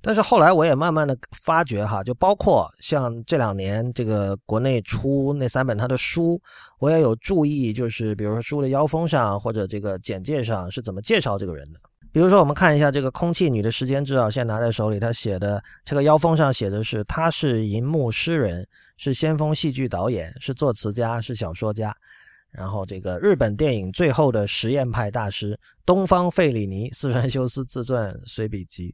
[0.02, 6.40] 但是后来我也慢慢的发觉哈，就包括像这两年这个国内出那三本他的书，
[6.78, 11.78] 我也有注意，就是比如说书的腰封上或者这个简介上是怎么介绍这个人的。
[12.12, 21.94] 比如说我们看一下这个空气女的时间制啊，现在拿在手里，他写的这个腰封上写的是他是银幕诗人，是先锋戏剧导演，是作词家，是小说家，
[22.50, 28.92] 然后这个日本电影最后的实验派大师，东方费里尼四川修斯自传随笔集。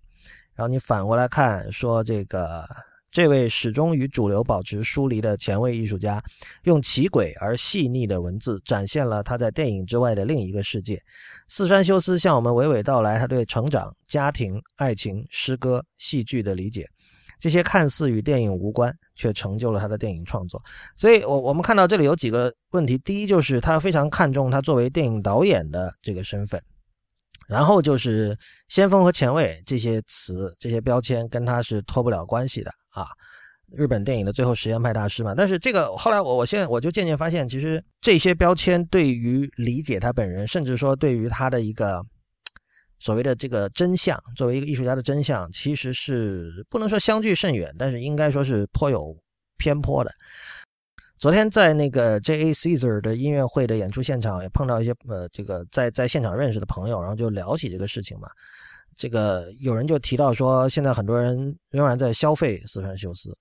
[0.56, 2.66] 然后你反过来看，说这个
[3.10, 6.22] 这位始终与主流保持疏离的前卫艺术家，
[6.64, 11.00] 用奇诡而细腻的文字，展现了他在电影之外的另一个世界。
[11.48, 16.88] 四川修斯向我们娓娓道来他对成长、家庭、爱情、诗歌、戏剧的理解，
[17.38, 20.60] 这些看似与电影无关，却成就了他的电影创作。
[20.96, 26.60] 所以，我我们看到这里有几个问题：第一，就是他非常看重他作为电影导演的这个身份。
[27.48, 28.36] 然后就是
[28.68, 33.06] 先锋和前卫这些词、这些标签跟他是脱不了关系的啊。
[33.72, 42.00] 日本电影的最后实验派大师嘛，但是这个后来我我现在我就渐渐发现，其实这些标签对于理解他本人，甚至说对于他的一个
[43.00, 49.16] 所谓的这个真相，作为一个艺术家的真相，其实是不能说相距甚远，但是应该说是颇有
[49.58, 50.12] 偏颇的。
[51.18, 52.52] 昨天在那个 J.A.
[52.52, 58.28] Caesar 的音乐会的演出现场，也碰到一些呃，这个在在现场认识的朋友，然后就聊起这个事情嘛。
[58.94, 63.34] 这个有人就提到说，现在很多人仍然在消费四川修斯。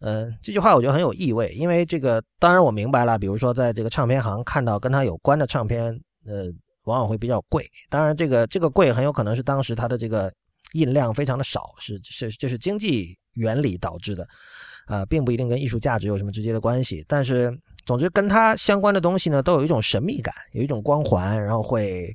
[0.00, 5.92] 嗯，这句话我觉得很有意味，因为这个当然我明白了，比如说在这个唱片行看到跟他有关的唱片，
[6.26, 6.44] 呃，
[6.86, 7.64] 往往会比较贵。
[7.90, 10.32] 当然，这个这个贵很有可能是当时他的这个
[10.72, 14.26] 印量非常的少，是是这是经济原理导致的。
[14.86, 17.52] 啊，并不一定跟艺术价值有什么直接的关系，但是
[17.84, 22.14] 总之跟它相关的东西呢，都有一种神秘感，有一种光环，然后会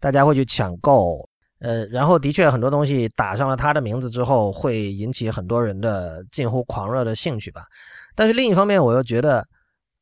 [0.00, 1.28] 大家会去抢购，
[1.60, 7.64] 呃，然后的确很多东西打上了他的名字之后，会引起很多人的近乎狂热的兴趣吧。
[8.14, 9.44] 但是另一方面，我又觉得，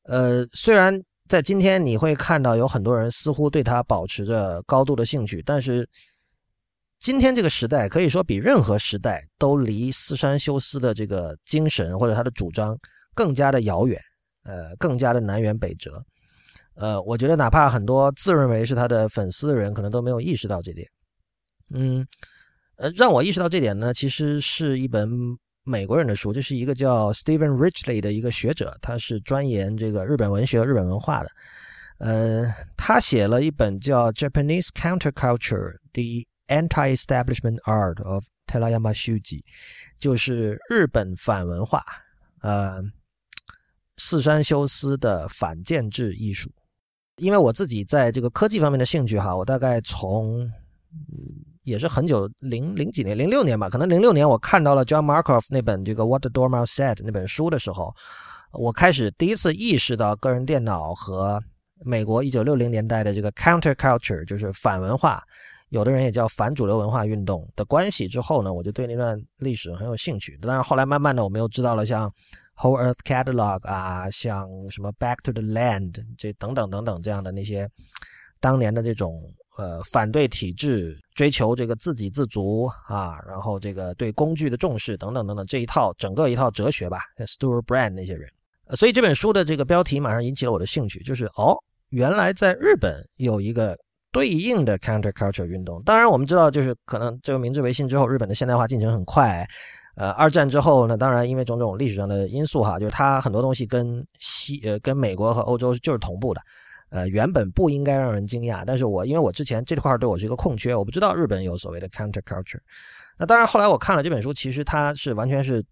[0.04, 5.88] 呃，虽然在今天你会看到有很多人似乎对他保持着高度的兴趣，但是
[7.04, 12.74] 今天这个时代可以说比任何时代都离四山修斯的这个精神或者他的主张
[13.14, 14.00] 更加的遥远，
[14.44, 16.02] 呃，更加的南辕北辙。
[16.76, 20.88] 呃，我觉得哪怕很多自认为是他的粉丝的人，可能都没有意识到这点。
[21.74, 22.06] 嗯，
[22.76, 25.06] 呃，让我意识到这点呢，其实是一本
[25.62, 31.28] 美国人的书，这是一个叫 Stephen Richley 的一个学者，他是钻研这个日本文学、日本文化的。
[31.98, 32.46] 呃，
[32.78, 39.20] 他写了一本叫《Japanese Counterculture: The Anti-Establishment Art of Terayama Shuji》，
[39.98, 41.83] 就是日本反文化，
[42.42, 42.83] 呃，
[43.96, 46.50] 四山修斯的反建制艺术。
[47.16, 50.50] 因为我自己在这个科技方面的兴趣哈，我大概从
[51.62, 57.94] 也是很久零零几年零六年吧，可能零六年我看到了 John Markoff 那本这个 What the Dormouse Said 那本书的时候，
[58.52, 61.42] 我开始第一次意识到个人电脑和
[61.85, 65.22] 美国一九六零年代的这个 counterculture 就是反文化，
[65.74, 70.38] 有的人也叫反主流文化运动的关系之后呢，我就对那段历史很有兴趣。
[70.40, 72.10] 但是后来慢慢的我们又知道了像。
[72.56, 77.68] Whole Earth Catalog 啊，像什么 Back to the Land 这等等等等这样的那些
[78.38, 88.30] 当年的这种呃反对体制、追求这个自给自足啊，然后这个对工具的重视等等等等这一套整个一套哲学吧，Stuart Brand 那些人，
[88.76, 91.58] 所以这本书的这个标题马上引起了我的兴趣，就是哦，
[91.88, 93.76] 原来在日本有一个
[94.14, 95.83] 对应的 Counterculture 运动。
[95.83, 99.44] 当然我们知道，就是可能这个明治维新之后，日本的现代化进程很快。
[99.96, 106.40] 呃，二战之后呢，当然因为种种历史上的因素哈，就是它很多东西跟西呃跟美国和欧洲就是同步的，
[106.90, 112.61] 呃，原本不应该让人惊讶，但是我因为我之前这块对我是一个空缺，我不知道日本有所谓的 counterculture，
[113.18, 115.64] 那当然后来我看了这本书，其实它是完全是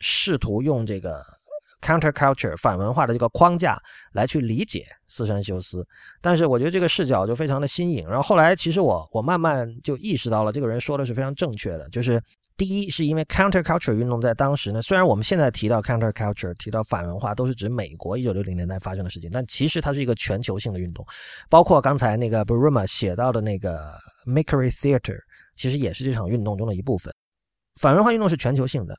[0.00, 1.22] 试图用这个
[1.80, 3.78] counterculture 反文化的这个框架
[4.12, 5.86] 来去理解四山修斯，
[6.20, 12.20] 但是我觉得这个视角就非常的新颖，然后后来其实我我慢慢就意识到了这个人说的是非常正确的，就是。
[12.56, 21.06] 第一，是因为 counterculture 运动在当时呢，虽然我们现在提到 counterculture，提到反文化，都是指美国一九六零年代发生的事情，但其实它是一个全球性的运动，
[21.48, 25.18] 包括刚才那个 Buruma 写到的那个 Makery Theater，
[25.54, 27.14] 其实也是这场运动中的一部分。
[27.80, 28.98] 反文化运动是全球性的，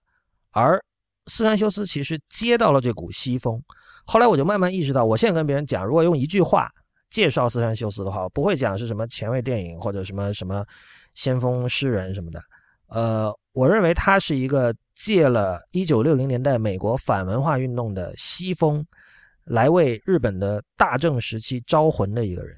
[0.51, 0.81] 而
[1.29, 3.61] 斯山修斯其实接到了这股西风。
[4.05, 6.69] 后来我就慢慢意识到，我现在跟别人讲，如果用一句话
[7.09, 10.65] 介绍斯山修斯的话，我不会讲是什么前卫电影或者什么什么
[11.13, 12.41] 先锋诗人什么的。
[12.87, 18.83] 呃，我认为他是一个借了1960年代美国反文化运动的西风，
[19.45, 22.57] 来为日本的大正时期招魂的一个人。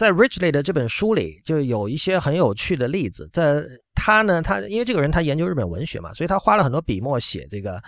[0.00, 3.28] 在 Richley 的这本书里，就有一些很有趣的例子。
[3.34, 3.62] 在
[3.94, 7.78] 他呢，他因为这个人他研究日本文学嘛，所以他花了很多笔墨写这个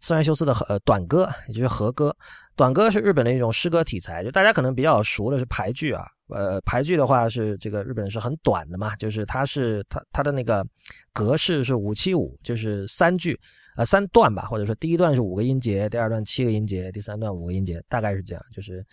[0.00, 2.12] 斯兰修斯的呃短歌，也就是和歌。
[2.56, 6.04] 短歌是日本的一种诗歌题材，就大家可能比较熟的是排句啊。
[6.30, 10.66] 呃，排句的话是这个日本是很短的嘛，就是它是它它的那个
[11.12, 13.38] 格式是五七五，就是三句
[13.76, 18.44] 呃三段吧，或者说第一段是五个音节，第二段七个音节，第三段五个音节，大概是这样。
[18.52, 18.84] 就是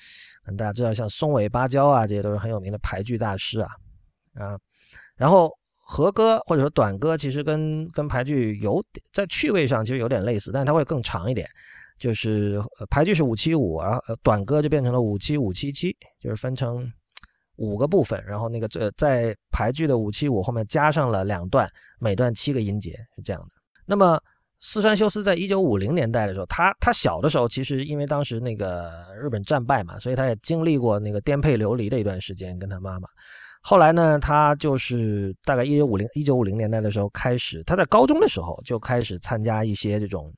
[0.57, 3.69] 大家知道像松尾芭蕉啊，这些都是很有名的排句大师啊
[4.33, 4.57] 啊。
[5.15, 11.47] 然后和歌或者说短歌其实跟跟排句有点在趣味上其实有点类似，但它会更长一点。
[11.97, 16.91] 就是排句是五七五，然后短歌就变成了五七五七七，就是分成。
[17.59, 21.67] 五个部分，然后那个这在排句的五七五后面加上了两段，
[21.99, 23.49] 每段七个音节是这样的。
[23.83, 24.21] 那么
[24.59, 28.91] 四川修斯在一九五零年代的时候，他他小的时候其实因为当时那个
[29.21, 33.07] 日本战败嘛，所以他也经历过那个颠沛流离的一段时间，跟他妈妈。
[33.61, 40.33] 后来呢，他就是大概一九五零一九五零年代的时候开始，他在高中的时候就开始参加一些这种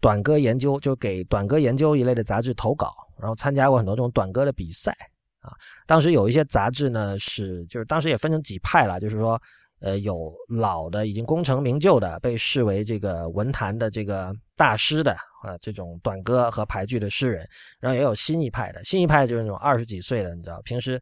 [0.00, 4.96] 短歌研究，就给短歌研究一类的杂志投稿，然后参加过很多这种短歌的比赛。
[5.40, 5.50] 啊，
[5.86, 9.40] 当时有一些杂志呢，是就是当时也分成几派了，就是说，
[9.82, 15.12] 呃，有老的已经功成名就的，被视为这个文坛的这个大师的
[15.42, 17.46] 啊，这种短歌和排剧的诗人，
[17.80, 21.00] 然后也有新一派的，新一派就是那种二十几岁的，你知道，平时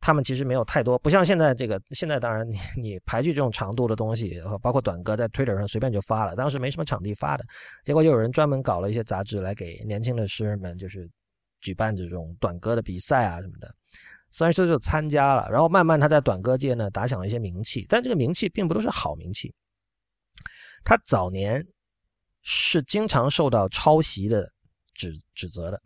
[0.00, 7.44] 他们其实没有太多，不像现在这个，现在当然你你排剧这种长度的东西，包括短歌，在 Twitter 上随便就发了，当时没什么场地发的，
[7.84, 11.10] 结果就有人专门搞了一些杂志来给年轻的诗人们，就是。
[11.64, 13.72] 举办这种短歌的比赛啊什么的，
[14.32, 19.54] 虽然说就参加了，然后慢慢他在短歌界呢打响了一些名气，但这个名气并不都是好名气。
[20.82, 21.62] 他早年
[22.40, 24.50] 是经常受到抄袭的
[24.94, 25.78] 指指责的，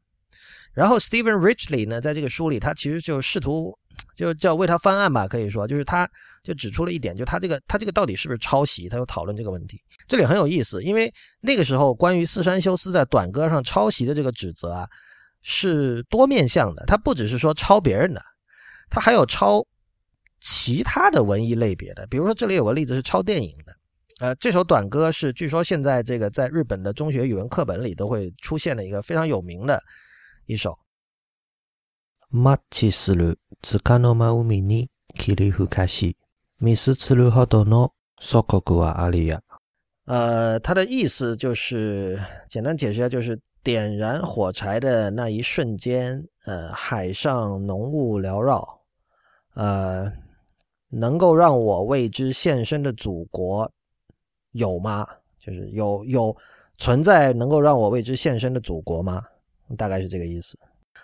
[0.73, 3.77] 然后 Stephen Richley 呢在这个书里，他其实就试图
[4.17, 6.09] 就叫为他翻案吧，可以说就是他
[6.45, 9.83] 就指出了一点，就他这个他这个到底是不是抄袭，他又讨论这个问题。
[10.07, 14.89] 这里很有意思，因为那个时候关于四山修斯在短歌上抄袭的这个指责啊。
[15.49, 18.21] 是多面向的，他不只是说抄别人的，
[18.90, 19.66] 它还有抄
[20.40, 22.06] 其他的文艺类别的。
[22.08, 23.74] 比如说，这里有个例子是抄电影的。
[24.20, 29.82] 呃，这首短歌是据说现在这个在日本的中学语文课本里都会出现的一个非常有名的
[30.46, 30.78] 一首。
[32.32, 36.16] マチスルツカノマウミニキリフカシ
[36.62, 39.42] ミスツルホドノソコクワアリヤ。
[40.06, 48.79] 呃，它的意思就是简单解释一下，就是点燃火柴的那一瞬间， 呃，海上浓雾缭绕，
[49.55, 50.11] 呃，
[50.89, 53.71] 能够让我为之献身的祖国
[54.53, 55.07] 有吗？
[55.39, 56.37] 就是有有
[56.79, 59.23] 存在能够让我为之献身的祖国吗？
[59.77, 60.59] 大概是这个意思。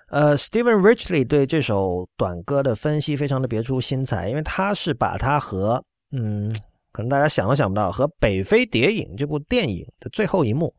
[0.09, 6.51] 呃，Steven Richley 对这首短歌的分析非常的别出心裁，因为他是把它和嗯。
[6.93, 10.75] 可能大家想都想不到，和《北非谍影》这部电影的最后一幕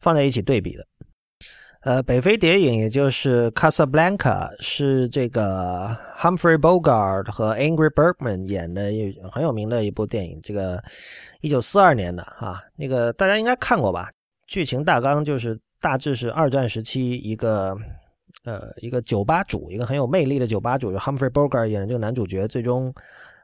[0.00, 0.86] 放在一起对比的。
[1.82, 8.90] 呃，《北非谍影》也就是《Casablanca》是这个 Humphrey Bogart 和 angry Bergman 演的
[9.32, 10.38] 很有名的一部电影。
[10.42, 10.82] 这个
[11.40, 14.10] 一九四二年的啊，那个大家应该看过吧？
[14.46, 17.74] 剧情大纲就是大致是二战时期一个
[18.44, 22.92] 呃一个酒吧主，一个很有魅力的酒吧主，就 Humphrey Bogart 演的这个男主角，最终。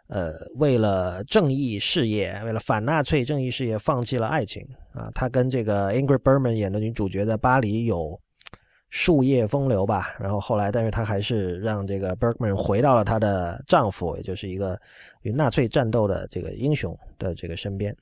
[0.09, 5.11] 呃，为了正义事业，为了反纳粹正义事业，放弃了爱情啊。
[5.13, 8.17] 他跟这个 Ingrid Bergman 演的女主角在巴黎有
[8.89, 10.15] 树叶风流吧。
[10.19, 14.79] 然后后来，但是她还是让这个 Bergman 回到了她的丈夫，也就是一个
[15.23, 17.97] 与纳粹战斗的这个英雄的这个身边。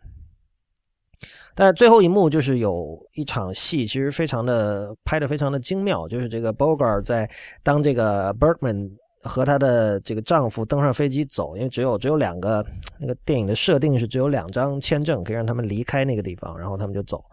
[1.54, 7.30] 但是最后一幕就是有一场戏，其实非常的拍的非常的精妙，就是这个 Bogart 在
[7.62, 8.90] 当这个 Bergman。
[9.24, 12.64] 和她的这个丈夫登上飞机走，因为只有只有两个，
[13.00, 17.24] 那个电影的设定是只有两张签证可以让他们离开那个地方，然后他们就走。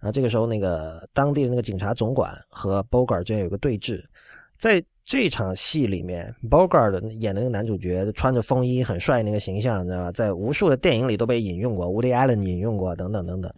[0.00, 4.02] 然后这个时候，那个当地的那个警察总管和 Bogart 之间有个对峙。
[4.56, 10.12] 在这场戏里面，Bogart 演的那个男主角穿着风衣很帅那个形象，你知道吧？
[10.12, 13.52] 在无数的电影里都被引用过，Woody Allen 引用过等等等等。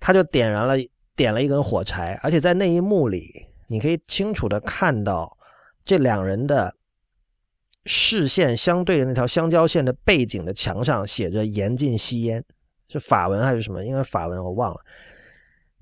[0.00, 0.74] 他就点燃了
[1.14, 5.36] 点了一根火柴，而且在那一幕里，你可以清楚的看到
[5.84, 6.74] 这两人的。
[7.86, 12.44] 视线相对的那条相交线的背景的墙上写着“严禁吸烟”，
[12.90, 13.84] 是法文还是什么？
[13.84, 14.80] 应该法文，我忘了。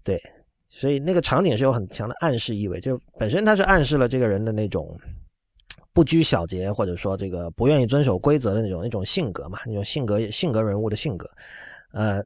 [0.02, 0.22] 对，
[0.68, 4.94] 所以那个场景是有很强的暗示意味，就本身它是暗示了这个人的那种
[5.94, 11.26] 不拘小节，或者说这个不愿意遵守规则的那种那种性格嘛，那种性格性格人物的性格。
[11.92, 12.22] 呃，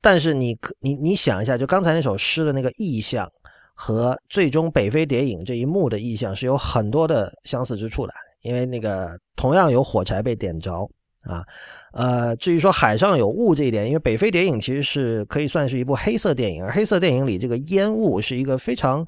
[0.00, 3.30] 但是你你你想一下，就刚才那首诗的那个意象
[3.74, 8.12] 和最终北非谍影这一幕的意象是有很多的相似之处的。
[8.46, 10.88] 因为那个同样有火柴被点着
[11.24, 11.44] 啊，
[11.92, 19.04] 呃，至于说海上有雾这一点，因为《北非谍影》其实是可以算是一部黑色电影，而黑色电影里这个烟雾是一个非常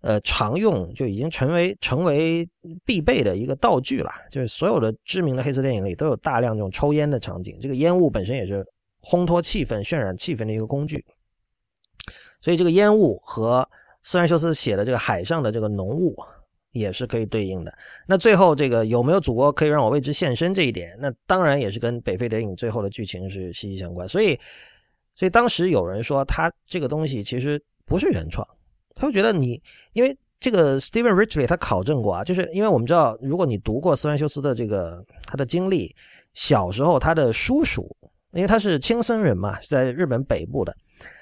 [0.00, 2.48] 呃常用，就已经成为成为
[2.86, 4.10] 必备的一个道具了。
[4.30, 8.64] 就是所有的知名的黑色电影里都有大量这种抽烟的场景，这个烟雾本身也是
[9.02, 11.04] 烘托气氛、渲染气氛的一个工具。
[12.40, 13.68] 所以这个烟雾和
[14.02, 16.16] 斯兰修斯写的这个海上的这个浓雾。
[16.72, 17.72] 也是可以对应的。
[18.06, 24.06] 那最后这个有没有祖国可以让我为之献身这一点，那当然也是跟《北非谍影》最后的剧情是息息相关。
[24.06, 24.38] 所以，
[25.14, 28.46] 所以当时有人说他这个东西其实不是原创，
[28.94, 29.62] 他就觉得你
[29.94, 35.94] 因为这个 Steven Richley 他考证过啊，就是因为我们知道，如果你读过斯兰修斯的这个他的经历，
[36.34, 37.88] 小时候他的叔叔，
[38.32, 40.76] 因为他是青森人嘛，是在日本北部的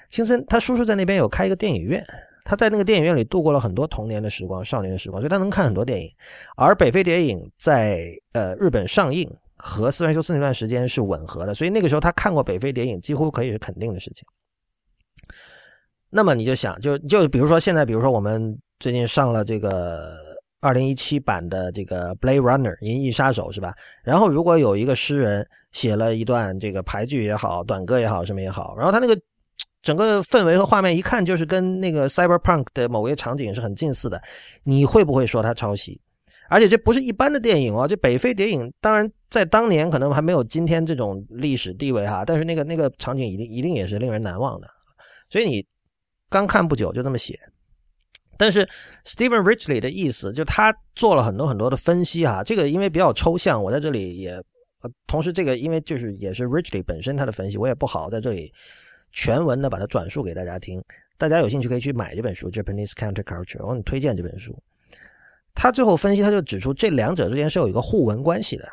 [0.09, 2.05] 青森，他叔叔在那边有开一个电影院。
[2.45, 6.07] 他在那个电影院里度过了很多童年的时光、少年的时光，所以他能看很多电影。
[6.55, 9.27] 而《北非谍影》在呃日本上映
[9.57, 14.23] 和《斯兰修斯》那段时间是吻合的，所以那个时候他看过《北非谍影》几乎可以是肯定的事情。
[16.11, 20.13] 那么你就想，就就比如说现在，比如说我们最近上了这个
[20.61, 23.73] 二零一七版的这个《Blade Runner》银翼杀手是吧？
[24.03, 29.19] 然后如果有一个诗人写了一段这个牌剧也好、短歌也好、什么也好，然后他那个。
[29.85, 34.19] 整个氛围和画面一看就是跟那个 Cyberpunk 的某些场景是很近似的，
[34.63, 36.01] 你会不会说它抄袭？
[36.49, 44.67] 而且这不是一般的电影哦，这北非谍影当然在当年可能还没有今天这种历史地位哈，但是那个那个场景一定一定也是令人难忘的。
[45.29, 45.63] 所以你
[46.31, 47.39] 刚看不久就这么写，
[48.39, 48.67] 但是
[49.05, 54.31] Steven Richley 的意思就他做了很多很多的分析哈，这个因为比较抽象，我在这里也
[54.81, 58.51] 呃，同时这个因为就是也是 Richley 本身他的分析，我也不好在这里。
[59.15, 60.83] 全文的把它转述给大家听，
[61.17, 64.53] 大家有兴趣可以去买这本书《Japanese Counterculture》，我很推荐这本书。
[65.53, 68.67] 他最后分析，他就指出这两者之间是有一个互文关系的，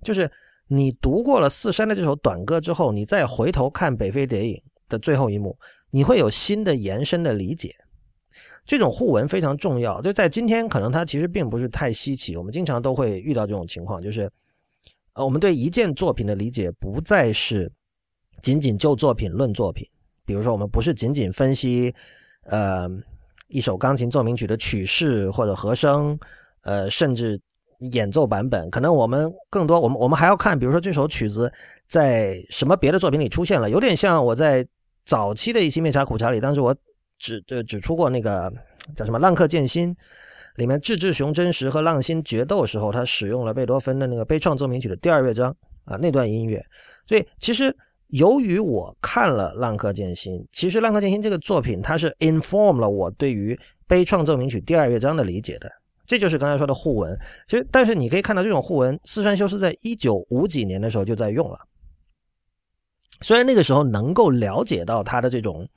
[0.00, 0.30] 就是
[0.68, 4.54] 你读过了四山的这首短歌之后，你再回头看《北非谍影》
[4.88, 5.58] 的最后一幕，
[5.90, 7.74] 你会有新的延伸的理解。
[8.64, 14.30] 这种互文非常重要，就在今天可能它其实并不是太稀奇，我们经常都会遇到这种情况，就是
[15.14, 17.72] 呃，我们对一件作品的理解不再是
[18.42, 19.86] 仅仅就作品论作品，
[20.24, 21.94] 比如说我们不是仅仅分析
[22.44, 22.88] 呃
[23.48, 26.18] 一首钢琴奏鸣曲的曲式或者和声，
[26.62, 27.40] 呃，甚至
[27.92, 31.52] 演奏版本，可能我们更多我们我们还要看，比如说这首曲子
[31.86, 34.66] 在什么别的作品里出现了，有点像我在
[35.04, 36.74] 早期的一期《面茶苦茶》里，当时我。
[37.20, 38.48] 指呃指出过那个
[38.94, 39.92] 叫什么《浪客剑心》
[40.54, 45.50] 里面志志雄真实和浪心决斗时候，他使用了贝多芬的那个悲怆奏鸣曲的第二乐章
[45.84, 46.64] 啊那段音乐。
[47.08, 47.76] 所以其实
[48.08, 55.70] 由于我看了《浪客剑心》，其实《浪客剑心》这个作品它是 inform 了我对于悲怆奏鸣曲第二乐章的理解的。
[56.06, 57.18] 这就是刚才说的互文。
[57.46, 61.58] 其实但是你可以看到这种互文，四山修是在一九五几年的时候就在用了。
[63.20, 65.68] 虽然那个时候能够了解到他的这种。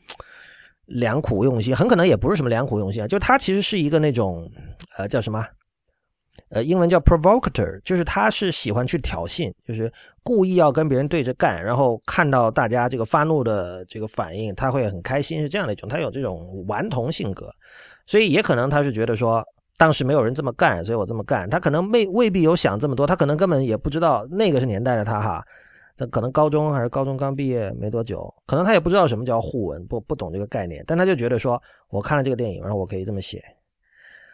[0.88, 4.52] 良苦用心，很可能也不是什么良苦用心啊，就他其实是一个那种，
[4.98, 5.42] 呃，叫什么？
[6.50, 9.92] 呃，英文叫 provocateur，就是他是喜欢去挑衅，就是
[10.24, 17.54] 故意要跟别人对着干，然后看到大家这个发怒的这个反应，他会很开心，是这样的一种，他有这种顽童性格，
[18.06, 19.44] 所以也可能他是觉得说，
[19.78, 25.44] 当时没有人这么干，所以我这么干，他可能未未必有想这么多，他可能根本也不知道那个是年代的他哈。
[25.98, 33.44] 他可能高中还是高中刚毕业没多久，可能他也不知道什么叫互文，不不懂这个概念，但他就觉得说，我看了这个电影，然后我可以这么写，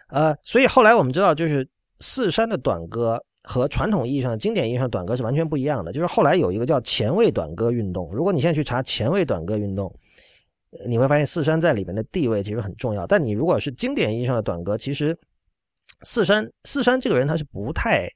[0.09, 1.67] 呃，所以后来我们知道，就是
[1.99, 8.09] 四山的短歌和传统意义上的经典意义上的短歌是完全不一样的，就是后来有一个叫前卫短歌运动。
[8.13, 9.93] 如果你现在去查前卫短歌运动，
[10.87, 13.05] 你会发现四山在里面的地位其实很重要。
[13.07, 15.17] 但你如果是经典意义上的短歌，其实
[16.03, 18.09] 四山四山这个人他是不太。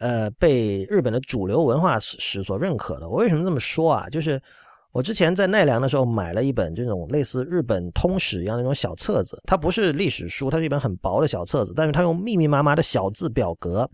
[0.00, 3.08] 呃，被日本的主流文化史所认可的。
[3.08, 4.08] 我为什么这么说啊？
[4.08, 4.42] 就是
[4.94, 13.90] 我之前在奈良的时候买了一本这种类似日本通史一样的那种小册子，它不是历史书，它是一本很薄的小册子，但是它用密密麻麻的小字表格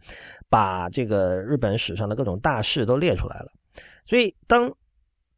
[0.51, 3.47] 把这个日本史上的各种大事都列出来了。
[4.05, 4.71] 所以当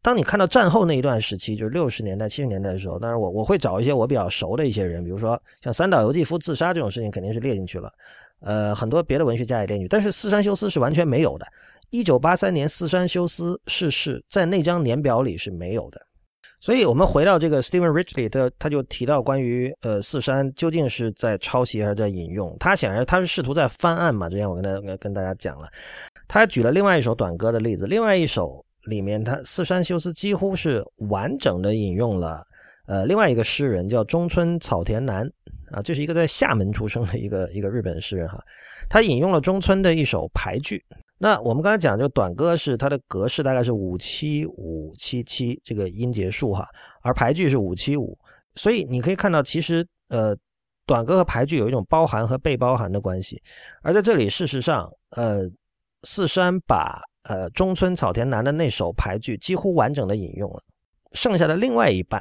[0.03, 7.89] 当你看到战后那一段时期，就是六十年代、七十年代的时候，当然我我会找一些我比较熟的一些人，比如说像三岛由纪夫自杀这种事情，肯定是列进去了。
[8.41, 11.47] 呃，很多别的文学家也列举，但是四山修斯是完全没有的。
[11.93, 16.01] 一九八三年四山修斯逝世，在那张年表里是没有的。
[16.59, 22.57] 所以，我们回到这个 Steven Richley，他他就提到关于呃四山究竟是在抄袭还是在引用？
[22.59, 24.27] 他显然他是试图在翻案嘛。
[24.31, 25.69] 之前我跟他跟大家讲了，
[26.27, 32.43] 他举了另外一首短歌的例子，另外一首里面他四山修斯几乎是完整的引用了
[32.87, 35.31] 呃另外一个诗人叫中村草田男。
[35.73, 38.39] 啊，这是一个在厦门出生的一个一个日本诗人哈，
[38.89, 40.83] 他引用了中村的一首牌句。
[41.23, 46.67] 那我们刚才讲，就短歌是它的格式大概是五七五七七这个音节数哈，
[47.01, 48.19] 而排句是五七五，
[48.57, 50.37] 所以你可以看到，其实呃，
[50.85, 53.41] 短歌和排句有一种包含和被包含的关系。
[53.83, 55.49] 而在这里，事实上，呃，
[56.03, 60.61] 四山把呃中村草田男的那首牌句几乎完整的引用了，
[61.13, 62.21] 剩下的另外一半。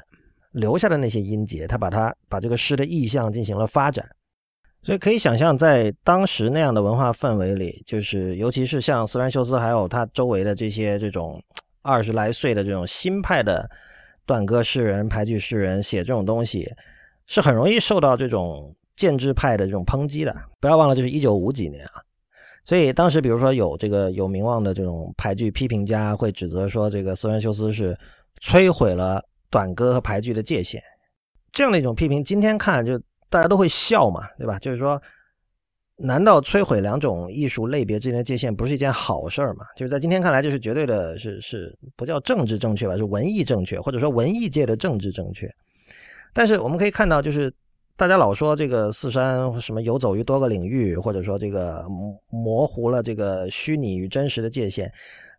[0.51, 4.05] 留下的那些音节，他把它把这个诗的意象进行了发展，
[4.83, 11.41] 所以可以想象，在当时那样的文化氛围里，就是尤其是像斯兰修斯还有他周围的这些这种
[11.81, 13.69] 二十来岁的这种新派的
[14.25, 16.67] 断歌诗人、排剧诗人写这种东西，
[17.27, 20.35] 是很容易受到这种建制派的这种抨击的。
[20.59, 22.01] 不要忘了，就是一九五几年啊，
[22.65, 27.97] 所以当时比如说有这个有名望的这种排剧批评家会指责说，这个斯兰修斯是
[28.41, 29.23] 摧毁了。
[29.51, 30.81] 短歌和排剧的界限，
[31.51, 32.97] 这样的一种批评，今天看就
[33.31, 34.59] 大家都会笑嘛，对吧？
[34.59, 35.01] 就是说，
[35.95, 39.65] 难道摧毁两种艺术类别之间的界限不是一件好事儿吗？
[39.75, 45.49] 就是在今天看来，就是绝对的是是不叫政治正确吧，是文艺正确，或者说文艺界的政治正确。
[46.33, 47.51] 但是我们可以看到，就是
[47.95, 51.85] 大家老说这个四山什么游走于多个领域，或者说这个
[52.29, 54.91] 模糊了这个虚拟与真实的界限，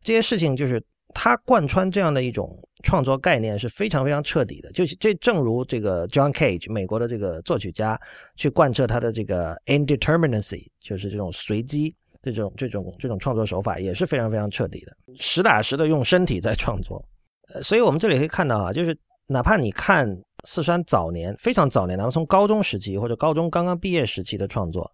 [0.03, 0.83] 这些事情就是。
[1.15, 7.99] 它贯穿这样的一种创作概念是非常非常彻底的，就是这正如这个 John Cage 美国的这个作曲家
[8.37, 17.05] 去贯彻他的这个 indeterminacy，就是这种随机这种这种这种创作手法也是非常非常彻底的，实打实的用身体在创作。
[17.53, 20.09] 呃，所以我们这里可以看到啊，就是哪怕你看
[20.45, 24.89] 四川早年非常早年，然后从高中时期或者高中刚刚毕业时期的创作，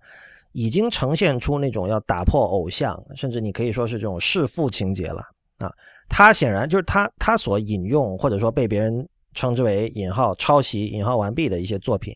[0.53, 5.22] 已经呈现出那种要打破偶像，甚至你可以说是这种弑父情节了
[5.59, 5.70] 啊。
[6.09, 12.15] 他显然就是他他所引用或者说被别人称之为引号抄袭引号完毕的一些作品，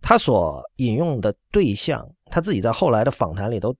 [0.00, 3.74] 他所引用的对象，他自己在后来的访谈里都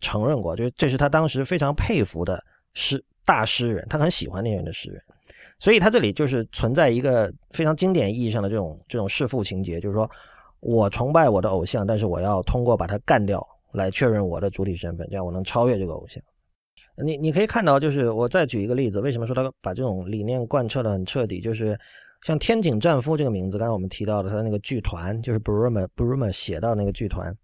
[0.00, 2.42] 承认过，就是这是他当时非常佩服的
[2.74, 5.02] 诗大诗人，他很喜欢那样的诗人，
[5.58, 10.08] 所以他这里就是存在一个非常经典意义上的这种这种弑父情节，就是说
[10.60, 16.22] 我崇拜我的偶像，但是我要通过把他干掉来确认我的主体身份，这样我能超越这个偶像。
[17.04, 21.40] 你你可以看到，就是我再举一个例子，为什么说他把这种理念贯彻的很彻底？
[21.40, 21.78] 就是
[22.22, 27.36] 像天井战夫这个名字，刚才我们提到的他那个剧团，就是 Bruma Bruma 写到那个剧团。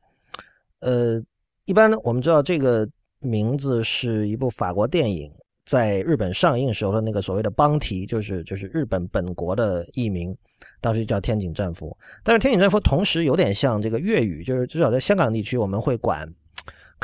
[0.80, 1.22] 呃，
[1.66, 2.88] 一般呢，我们知道这个
[3.20, 5.32] 名字是一部法国电影
[5.64, 10.36] 在日本上映时候的那个所谓的邦题，就是就是日本本国的译名，
[10.80, 11.96] 当时叫天井战夫。
[12.22, 16.28] 但是天井战夫同时有点像这个粤语，就是至少在香港地区，我们会管。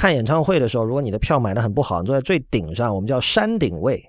[0.00, 4.02] 看演唱会的时候，如果你的票买的很不好，你坐在最顶上，我们叫山顶位。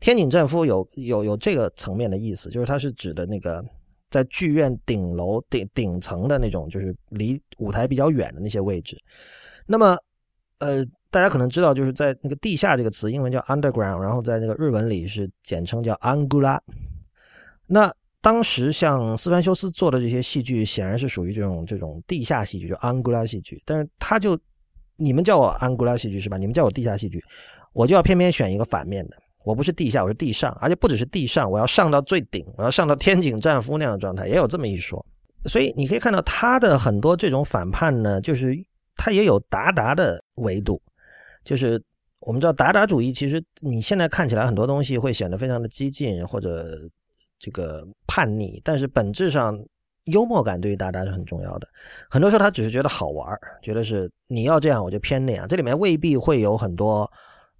[0.00, 3.62] 天井战夫有有有这个层面的意思，就是它是指的那个
[4.08, 8.96] 在剧院顶楼顶顶层的那种，就是离舞台比较远的那些位置。
[9.66, 9.98] 那么，
[10.60, 16.58] 呃，大家可能知道，就是在那个地下这个词，英文叫 underground，然后在那个日文里是简称叫 angula。
[17.66, 24.34] 那当时像斯川修斯做的这些戏剧，显然是属于这种这种地下戏剧，就 angula 戏剧，但是他就。
[24.98, 26.36] 你们叫我安古拉戏剧是吧？
[26.36, 27.22] 你们叫我地下戏剧，
[27.72, 29.16] 我就要偏偏选一个反面的。
[29.44, 35.02] 我不是地下，我是地上，而且不只是地上，我要上到最顶，我要上到天井战夫那样的状态，也有这么一说。
[35.46, 38.52] 所以你可以看到他的很多这种反叛呢，就是
[38.96, 40.82] 他也有达达的维度。
[41.44, 41.80] 就是
[42.22, 46.76] 我们知道达达主义，其实你现在看起来很多东西会显得非常的激进或者
[47.38, 49.56] 这个叛逆，但是本质上。
[50.08, 51.68] 幽默感对于达达是很重要的，
[52.10, 57.10] 很多时候他只是觉得好玩觉得是你要这样我就偏那样，这里面未必会有很多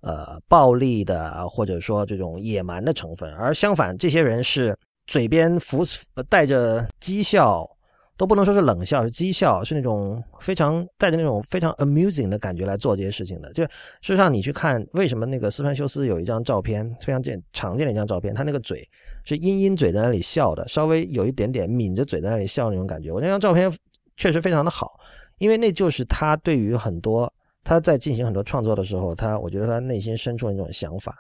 [0.01, 4.76] 呃暴力的或者说这种野蛮的成分，而相反，这些人是
[5.07, 5.82] 嘴边浮
[6.28, 7.68] 带着讥笑，
[8.16, 13.53] 都不能说是冷笑，是讥笑，是那种非常带着那种非常 amusing 的感觉来做这些事情的。
[13.53, 13.70] 就事
[14.03, 18.88] 实上，你去看为什么那个斯潘修斯有一张照片，非常见常见的一张照片，他那个嘴。
[19.29, 23.12] 是阴阴嘴在那里笑的，稍微有一点点抿着嘴在那里笑那种感觉。
[23.12, 23.70] 我那张照片
[24.16, 24.99] 确实非常的好，
[25.37, 27.31] 因为那就是他对于很多
[27.62, 31.14] 他在进行很多创作的时候，他我觉得他内心深处那种想法。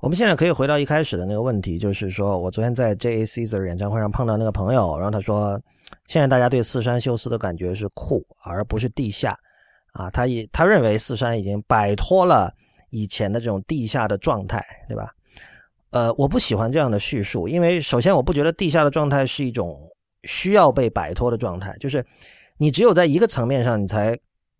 [0.00, 5.60] 我们现在可以回到一开始的那个问题，就是说我昨天在 J A Caesar 演唱会上碰到那个朋友，然后他说，
[6.08, 9.38] 现在大家对四山修斯的感觉是酷，而不是地下
[9.92, 10.10] 啊。
[10.10, 12.50] 他也他认为四山已经摆脱了
[12.88, 15.12] 以前的这种地下的状态，对吧？
[15.90, 19.76] 呃，我不喜欢这样的叙述，因为首先我不觉得地下的状态是一种
[20.24, 22.04] 需要被摆脱的状态，就是
[22.58, 24.16] 你只有在一个层面上，你才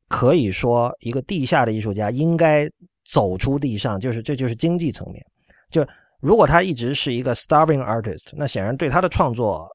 [0.09, 2.69] 可以说一个地下的艺术家应该
[3.05, 5.25] 走出地上，就是这就是经济层面。
[5.71, 5.87] 就
[6.21, 9.69] 如果他一直是一个 starving artist，那显然对他的创作，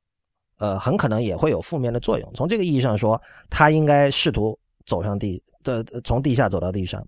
[0.57, 2.29] 呃，很可能也会有负面的作用。
[2.33, 7.01] 从这个意义上说，他应该试图走上地的从地下走到地上。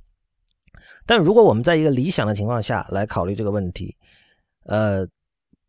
[1.06, 3.96] 但如果我们在一个理想的情况下来考虑这个问题，
[4.68, 5.08] 呃，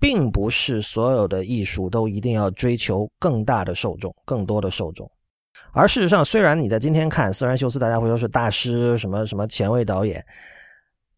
[0.01, 5.11] 并不是所有的艺术都一定要追求更大的受众、更多的受众，
[5.73, 10.25] 而事实上，虽然你在今天看斯然修斯，大家会说是大师、什么什么前卫导演，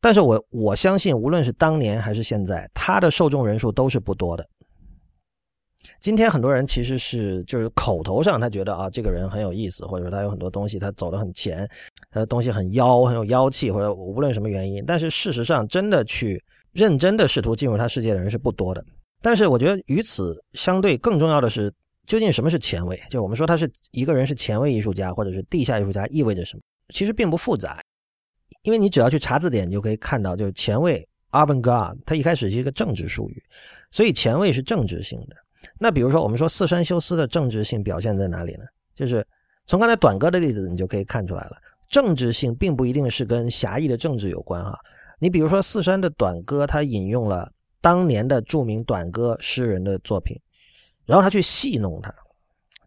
[0.01, 4.47] 但是我我相信，无论是当年还是现在，他的受众人数都是不多的。
[6.01, 11.69] 今天很多人其实是就是口头上他觉得啊，这个人很有意思，或者说他有很多东西他走得很前，
[12.11, 16.43] 他的东西很妖、很有妖气，或者无论什么原因，但是事实上真的去。
[16.73, 18.85] 认真的试图进入他世界的人是不多的，
[19.21, 21.73] 但是我觉得与此相对更重要的是，
[22.07, 23.01] 究竟什么是前卫？
[23.11, 26.63] 就我们说他是一个人是前卫艺术家或者是地下艺术家意味着什么？
[26.95, 27.81] 其实并不复杂，
[28.63, 33.43] 因为你只要去查字典，你就可以看到，就是前卫 （avant-garde） 它一开始是一个政治术语，
[33.91, 35.37] 所以前卫是政治性的。
[35.79, 38.65] 那比如说我们说四山修斯的政治性表现在哪里呢？
[38.95, 39.27] 就是
[39.67, 41.57] 从刚才短歌的例子，你就可以看出来了，
[41.89, 44.79] 政治性并不一定是跟狭义的政治有关哈。
[45.23, 47.53] 你比如说四山的短歌，他引用了
[47.83, 50.35] 当年的著名短歌诗人的作品，
[51.05, 52.13] 然后他去戏弄他。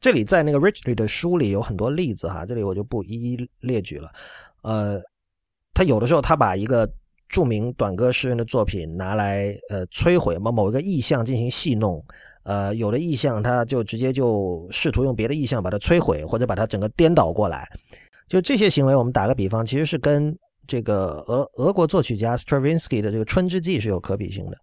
[0.02, 4.12] 这里在那个 Richley 的书里有很多例子哈，这里我就不一一列举了。
[4.64, 5.00] 呃，
[5.76, 6.92] 他有的时候他把一个
[7.30, 12.04] 著名短歌诗人的作品拿来呃摧毁某某一个意象进行戏弄，
[12.46, 17.70] 呃，有的意象他就直接就试图用别的意象把它摧毁或者把它整个颠倒过来。
[18.28, 20.36] 就这些行为，我们打个比方，其实是跟。
[20.66, 24.58] 这个俄俄国作曲家 Stravinsky 的这个《春之祭》是有可比性的，《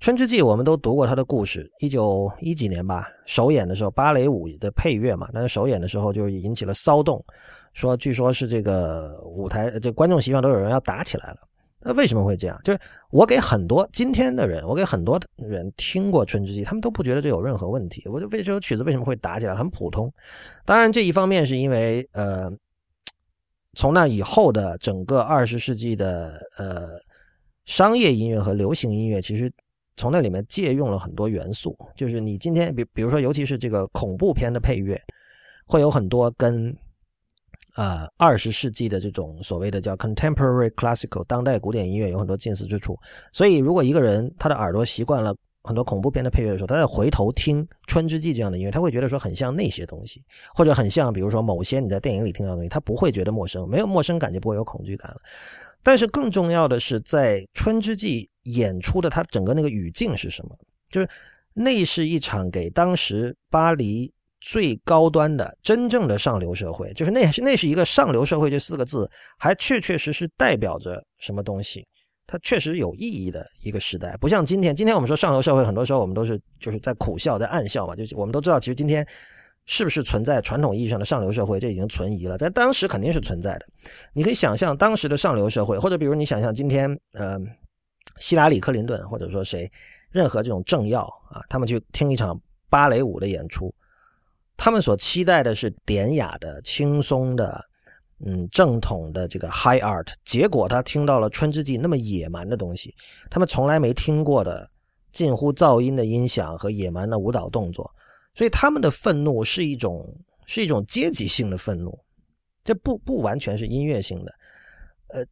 [0.00, 7.24] 春之祭》我们都读过他的故事，一九一几年吧，首演的时候芭蕾舞的配乐嘛，但是首演的时候就引起了骚动，
[7.72, 11.36] 说据说是这个舞台这观众席上都有人要打起来了。
[11.86, 12.58] 那为什么会这样？
[12.64, 12.78] 就是
[13.10, 18.02] 我给很多今天的人，我给很多人听过《春之祭》，他们都不觉得这有任何问题。
[18.06, 20.12] 我就为这首曲子为什么会打起来，很普通。
[20.64, 22.50] 当然这一方面是因为呃。
[23.74, 26.88] 从那以后的整个二十世纪的呃
[27.64, 29.52] 商业音乐和流行音乐，其实
[29.96, 35.00] 从那里面借用了很多元素，就是你今天比比如说，尤其是这个恐怖片的配乐，
[35.66, 36.76] 会有很多跟
[37.76, 42.96] 呃二十世纪的这种所谓的叫 contemporary classical 当代古典音乐有很多近似之处。
[43.32, 45.34] 所以，如果一个人他的耳朵习惯了
[45.64, 50.22] 很多恐怖片的配乐的时候，他在回头听《春之祭》这样的音乐，他会觉得说很像那些东西，
[50.54, 55.20] 或者很像比如说某些你在电影里听到的东西，他不会觉得陌生，没有陌生感就不会有恐惧感了。
[55.82, 60.56] 但是更重要的是，在《春之祭》演出的它整个那个语境是什么？
[60.88, 61.08] 就是
[61.52, 71.86] 那是一场给当时巴黎最高端的真正的上流社会，就是那是那是一个上流社会这四个字，还确确实实代表着什么东西？
[72.26, 74.74] 它确实有意义的一个时代，不像今天。
[74.74, 77.94] 今天我们说上流社会，很多时候我们都是就是在苦笑，在暗笑嘛。
[77.94, 79.06] 就是我们都知道，其实今天。
[79.66, 81.58] 是不是存在传统意义上的上流社会？
[81.58, 82.36] 这已经存疑了。
[82.36, 83.66] 在当时肯定是存在的。
[84.12, 87.38] 你可以想象当时的上流社会，或者比如你想象今天，呃，
[88.18, 89.72] 希拉里·克林顿，或者说谁，
[90.10, 91.00] 任何这种政要
[91.30, 93.74] 啊，他们去听一场芭蕾舞的演出，
[94.54, 97.64] 他们所期待的是典雅的、轻松的、
[98.18, 100.12] 嗯，正统的这个 high art。
[100.24, 102.94] 结果他听到了《春之祭》那么野蛮的东西，
[103.30, 104.68] 他们从来没听过的
[105.12, 107.90] 近乎噪音的音响和野蛮的舞蹈动作。
[108.34, 110.04] 所以他们的愤怒是一种
[110.46, 111.96] 是一种阶级性的愤怒，
[112.64, 114.34] 这不不完全是音乐性的，
[115.08, 115.24] 呃，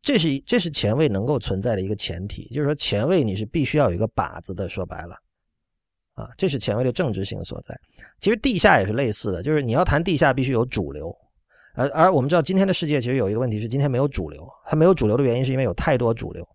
[0.00, 5.16] 这是这是前卫能够存在的一个前提，就是说前卫你是必须要有一个靶子的，说白了，
[6.14, 7.76] 啊，这是前卫的政治性所在。
[8.20, 11.12] 其实地下也是类似的，就是你要谈地下必须有主流，
[11.74, 16.46] 而而我们知道今天的世界其实有一个问题是今天没有主流，它没有主流的原因是因为有太多主流，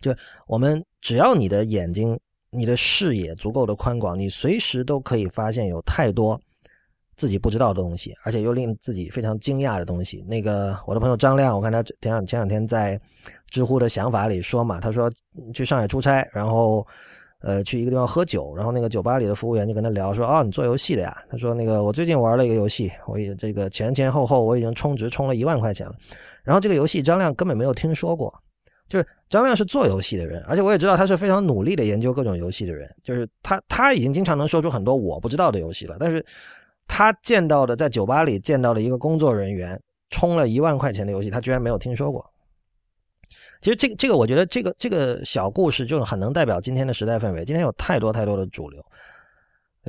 [0.00, 0.14] 就
[0.46, 2.18] 我们只要你的眼睛。
[2.52, 6.36] 你的视野足够的宽广，你随时都可以发现有太多
[7.14, 10.20] 自己不知道的东西，而且又令自己非常惊讶的东西。
[10.26, 13.00] 那个我的朋友张亮，我看他前两前两天在
[13.50, 15.08] 知乎的想法里说嘛，他说
[15.54, 16.84] 去上海出差，然后
[17.42, 21.16] 呃去一个地方喝酒，然后那个酒吧里的服务员就跟他聊说，哦，你做游戏的呀？
[21.30, 25.94] 他说那个我最近玩了一个游戏，我也这个前前后后我已经充值充了一万块钱了，
[26.42, 28.32] 然后这个游戏张亮根本没有听说过。
[28.88, 32.92] 就是张亮是做游戏的人，而且我也知道他是非常努力的研究各种游戏的人。
[33.04, 36.24] 就是他他已经经常能说出很多我不知道的游戏了，但是
[36.88, 42.28] 他见到的在酒吧里见到的一个工作人员充了一万块钱的游戏，他居然没有听说过。
[43.60, 47.44] 其实这个这个，我觉得这个这个小故事就是很能代表今天的时代氛围。
[47.44, 48.84] 今天有太多太多的主流，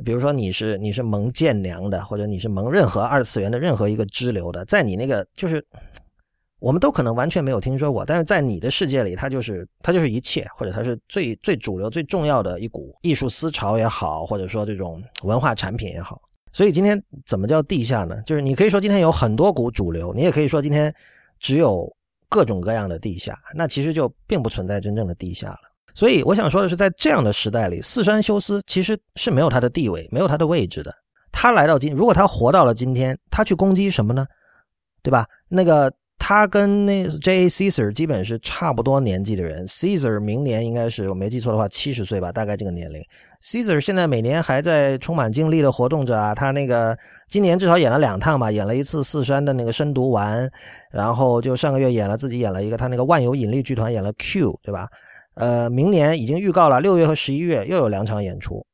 [0.04, 5.64] 比如说你是你是蒙剑娘的，或者你是蒙任何二次元的任何一个支流的，在你那个就是。
[6.58, 16.22] 我们都可能完全没有听说过，但是在你的世界里，它就是它就是一切，或者它是最最主流、最重要的一股艺术思潮也好，或者说这种文化产品也好。
[16.52, 18.22] 所以今天怎么叫地下呢？
[18.24, 20.94] 就是你可以说今天有很多股主流，你也可以说今天
[21.40, 21.92] 只有
[22.32, 25.58] 各种各样的地下，那其实就并不存在真正的地下了。
[25.94, 30.90] 所以我想说的是，在这样的时代里，四山修斯其实是没有他的地位、没有他的位置的。
[31.30, 34.24] 他来到今，如果他活到了今天，他去攻击什么呢？
[35.02, 35.26] 对吧？
[35.48, 35.92] 那个。
[36.24, 37.46] 他跟那 J.
[37.46, 37.48] A.
[37.48, 39.66] Caesar 基本是差不多年纪的人。
[39.66, 43.04] Caesar 明年应该是我没记错的话七十岁吧，大概这个年龄。
[43.42, 46.32] Caesar 现在每年还在充满精力的活动着啊。
[46.32, 46.96] 他那个
[47.26, 50.48] 今年至少演了两趟嘛，演了一次四山的那个深读完，
[50.92, 54.88] 然后就上个月演了自己演了一个他那个万有引力剧团演了 Q，对吧？
[55.34, 58.64] 呃，明年已经预告了六月和十一月又有两场演出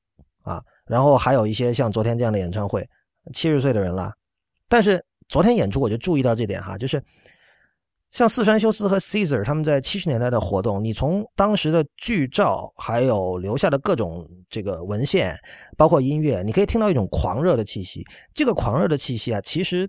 [0.43, 2.87] 啊，然后还有一些像昨天这样的演唱会。
[3.33, 4.13] 七十岁的人了，
[4.69, 7.03] 但是昨天演出我就注意到这点哈，就是。
[8.11, 15.37] 像四川修斯和 Caesar 他们在七十年代的活动，你从当时的剧照，还有留下的各种这个文献，
[15.77, 18.03] 包括音乐，你可以听到一种狂热的气息。
[18.33, 19.87] 这个狂热的气息啊，其实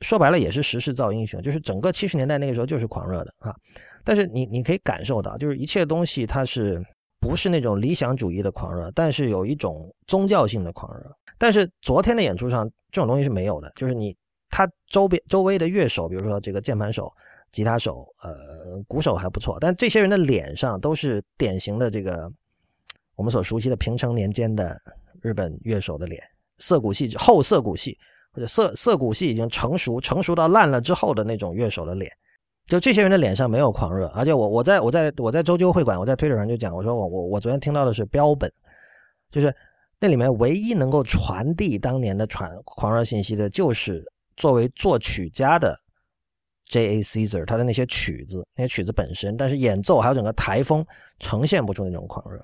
[0.00, 3.54] 说白了也是时势造英雄，就是整个七十年代那个时候就是狂热的啊。
[4.02, 6.82] 但是你你可以感受到，就是一切东西它是
[7.20, 11.08] 不是那种理想主义的狂热，但是有一种宗教性的狂热。
[11.38, 14.16] 但是昨天的演出上，这种东西是没有的，就是你。
[14.50, 17.10] 他周边周围的乐手，比如说这个键盘手、
[17.52, 22.30] 吉他手、呃，鼓手还不错，但这些人的脸上都是典型的这个
[23.14, 24.76] 我们所熟悉的平成年间的
[25.22, 26.20] 日本乐手的脸，
[26.58, 27.96] 涩谷系后涩谷系
[28.32, 32.10] 或者涩涩谷系已经成熟成熟到烂了之后的那种乐手的脸，
[32.64, 38.52] 就这些人的脸上没有狂热，而且我我在我在我在周究会馆，我在推特上就讲，我说我我我昨天听到的是标本，
[39.30, 39.54] 就是
[40.00, 44.04] 那里面唯一能够传递当年的传狂热信息的，就是。
[44.40, 45.78] 作为作曲家的
[46.64, 46.94] J.
[46.94, 47.02] A.
[47.02, 50.82] Caesar，他的那些曲子，那些曲子本身，但是演奏还有整个台风
[51.18, 52.42] 呈现不出那种狂热。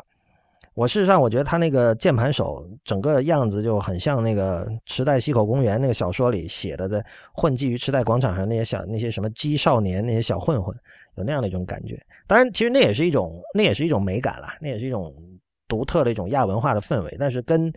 [0.75, 10.77] 我事实上我觉得他那个键盘手整个样子就很像那个《池袋西口公园》那个小说里写的，在混迹于池袋广场上那些小那些什么鸡少年那些小混混，
[11.15, 11.99] 有那样的一种感觉。
[12.27, 15.15] 当然，其实那也是一种那也是一种美感啦，那也是一种
[15.67, 17.17] 独特的一种亚文化的氛围。
[17.19, 17.73] 但是跟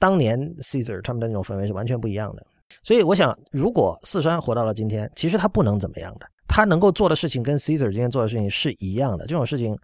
[0.00, 2.44] 当年 Caesar 他们的那种氛围是完全不一样的。
[2.82, 9.26] 所以我想，如果四川活到了今天，其实他不能怎么样的，他能够做的事情跟 Caesar 今天做的事情是一样的。
[9.26, 9.76] 这种事情。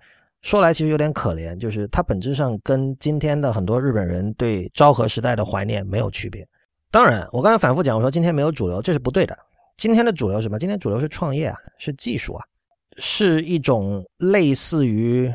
[0.43, 6.47] 说来其实有点可怜，就是它本质上跟今天的很多日本人对昭和时代的怀念没有区别。
[6.93, 9.37] 当然，我刚才反复讲，我说今天没有主流，这是不对的。
[9.77, 10.57] 今天的主流是什么？
[10.57, 12.45] 今天主流是创业啊，是技术啊，
[12.97, 15.27] 是一种类似于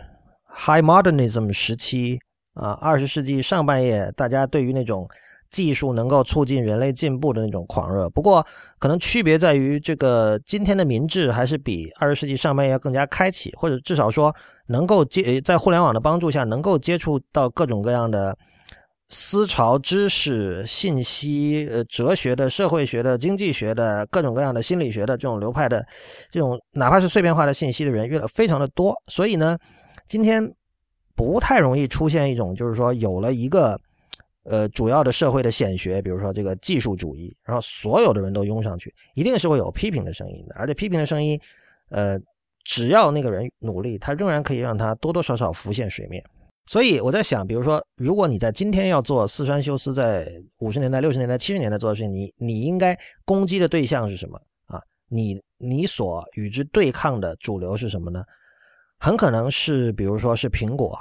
[0.47, 2.17] High Modernism 时期
[2.53, 5.09] 啊，二十世纪上半叶大家对于那种。
[5.51, 8.43] 技术能够促进人类进步的那种狂热，不过
[8.79, 14.33] 可能区别在于，这个今天的民智还是比二十世纪上半叶要更加开启，或者至少说
[14.67, 18.33] 能够接在互联网的帮助下，能够接触到各种各样的
[19.09, 25.85] 思潮、知识、信息、呃哲学的、社会学的、经济学的各种各样的心理学的这种流派的
[26.29, 28.95] 这种哪怕是碎片化的信息的人，越来非常的多。
[29.07, 29.57] 所以呢，
[30.07, 30.49] 今天
[31.13, 33.77] 不太容易出现一种就是说有了一个。
[34.43, 40.55] 呃，主要的社会的显学，比如说这个技术主义，然后所有的人都拥上去，一定是会有批评的声音的。
[40.55, 41.39] 而且批评的声音，
[41.89, 42.19] 呃，
[42.63, 46.23] 只要那个人努力，他仍然可以让他多多少少浮现水面。
[46.65, 50.27] 所以我在想，比如说，如果你在今天要做四川修斯在
[50.59, 54.81] 五十年代、六十年代、七十年代做的事情，你你应该攻击的对象是什么啊？
[55.07, 58.23] 你你所与之对抗的主流是什么呢？
[58.99, 60.97] 很可能是，比如说是苹果，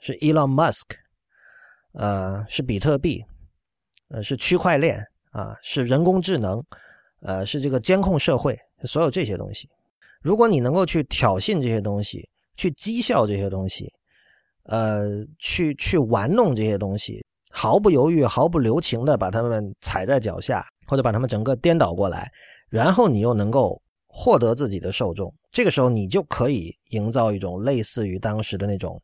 [0.00, 0.96] 是 Elon Musk。
[1.92, 3.24] 呃，是比特币，
[4.08, 6.64] 呃，是区块链啊，是人工智能，
[7.20, 9.68] 呃，是这个监控社会，所有这些东西，
[10.22, 13.92] 如果你能够去挑衅这些东西，去讥笑这些东西，
[14.64, 22.30] 呃，去去玩弄这些东西，毫不犹豫、毫不留情的把他们踩在脚下，或者把他们整个颠倒过来，
[22.68, 29.00] 然后你又能够获得自己的受众，这个时候你就可以营造一种类似于当时的那种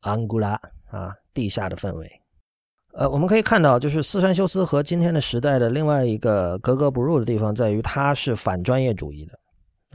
[0.00, 2.08] 安古拉啊地下的氛围。
[2.98, 9.38] 呃，我们可以看到，就是四川修斯和今天的时代的另外一个格格不入的地方，在于它是反专业主义的，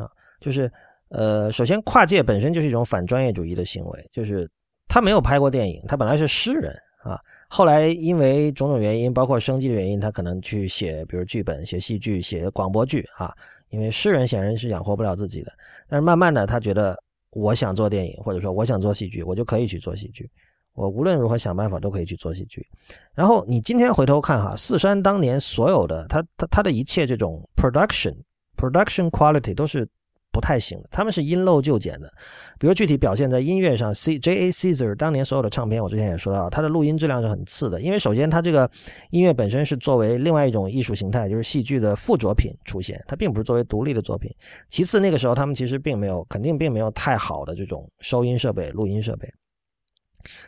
[0.01, 0.71] 啊，就是
[1.09, 4.49] 呃，首先跨界本身就是一种反专业主义的行为，就是
[4.87, 6.73] 他没有拍过电影，他本来是诗人
[7.03, 13.33] 啊，后来因为种种原因，包括生计的原因，他可能去写，比如剧本、写戏剧、写广播剧啊，
[13.67, 15.51] 因为诗人显然是养活不了自己的，
[15.89, 16.97] 但是慢慢的，他觉得
[17.31, 20.31] 我想做电影，或者说我想做戏剧，我就可以去做戏剧。
[20.73, 22.65] 我无论如何想办法都可以去做喜剧，
[23.13, 28.15] 然后你今天回头看哈，四山当年所有的他他他的一切这种 production
[28.57, 29.87] production quality 都是
[30.31, 32.11] 不太行的，他们是因陋就简的。
[32.57, 38.67] 比如具体表现在音乐上，C J A Caesar 当年所有的唱片，我之前也说到，他的录音质量是很次的，因为首先他这个
[39.11, 44.33] 音乐本身是作为另外一种艺术形态，就是戏剧的附着品出现，它并不是作为独立的作品。
[44.69, 49.31] 其次，那个时候他们其实并没有，肯定并没有太好的这种收音设备、录音设备。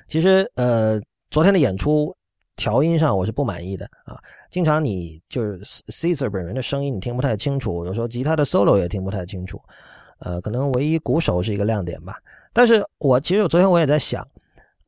[0.08, 2.16] 其实，呃，昨天的演出
[2.56, 4.18] 调音上我是不满意的啊。
[4.50, 9.62] 经常你就是 Cesar 本人的声音你听不太清楚，有时候吉他的 solo 也听不太清楚。
[10.20, 12.18] 呃，可能唯一鼓手是一个亮点吧。
[12.54, 14.26] 但是我其实昨天我也在想，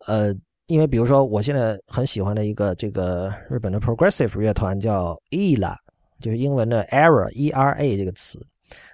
[0.06, 0.34] 呃，
[0.68, 5.76] 因为比如说我现在很喜欢的一个这个日本的 progressive 乐团叫 Ela，
[6.22, 8.40] 就是英文的 era E R A 这个词。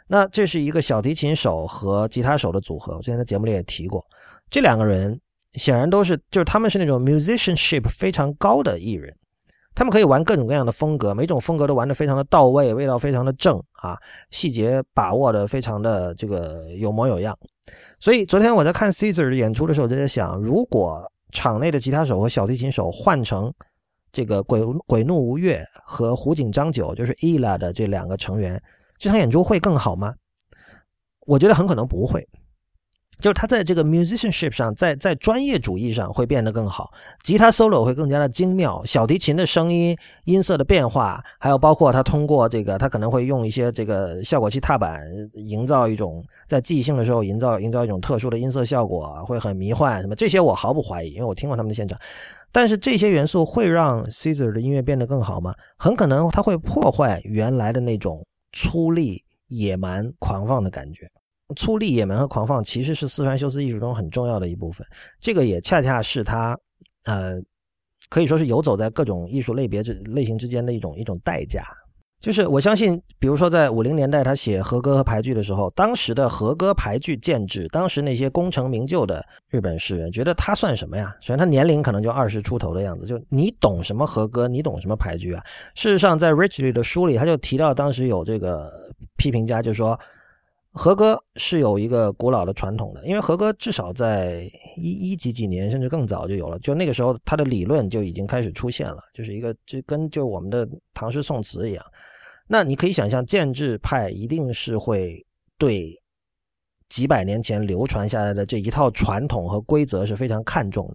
[0.07, 4.03] 那这是一个小提琴手和吉他手的组合，我之前在节目里也提过，
[4.49, 5.19] 这两个人。
[5.53, 9.15] 显然都是，就是他们是那种 musicianship 非常高的艺人，
[9.75, 13.97] 他们可以玩各种各样的风格，每种风格都玩得非常的到位，味道非常的正啊，
[14.31, 17.37] 细节把握的非常的这个有模有样。
[17.99, 21.01] 所以昨天我在看 Caesar 演出的时候，就在想，如果
[21.31, 23.53] 场内的吉他手和小提琴手换成
[24.11, 28.61] 这个鬼鬼怒无月和胡井张九，就是 Ella 的这两个成员，
[28.97, 30.13] 这场演出会更好吗？
[31.25, 32.27] 我觉得很可能不会。
[33.23, 36.91] 就是他在这个 musicianship 上，在在专业主义上会变得更好，
[37.23, 45.01] 吉他 solo 会更加的精妙，小提琴的声音音色的变化，还有包括他通过这个，他可能会用一些这个效果器踏板，
[45.35, 51.97] 营造一种在即兴的时候营造营造一种特殊的音色效果，会很迷幻什么这些我毫不怀疑，因为我听过他们的现场。
[52.51, 55.55] 但是这些元素会让 Caesar 的音乐变得更好吗？
[55.77, 58.21] 很可能他会破坏原来的那种
[58.51, 59.17] 粗粝、
[59.47, 61.09] 野蛮、狂放的感觉。
[61.55, 64.85] 粗粝、野蛮和狂放其实是四川修斯艺术中很重要的一部分，
[65.19, 66.57] 这个也恰恰是他，
[67.05, 67.35] 呃，
[68.09, 71.65] 可以说是游走在各种艺术类别之类型之间的一种一种代价。
[72.21, 81.13] 就是我相信，比如说在五零年代他写和歌和牌剧的时候，当时的和歌牌剧建制，当时那些功成名就的日本诗人觉得他算什么呀？
[81.19, 85.43] 虽然他年龄可能就二十出头的样子，就你懂什么和歌，你懂什么牌剧啊？
[85.75, 88.71] 事实上，在 Richley 的书里，他就提到当时有这个
[89.17, 89.99] 批评家就说。
[90.75, 101.85] 和歌是有一个古老的传统的，因为和歌至少在一一几几年甚至更早就有了，就那个时候它的理论就已经开始出现了，就是一个就跟就我们的唐诗宋词一样。
[102.47, 105.23] 那你可以想象，建制派一定是会
[105.59, 105.95] 对
[106.89, 110.91] 几百年前流传下来的这一套传统和规则是非常看重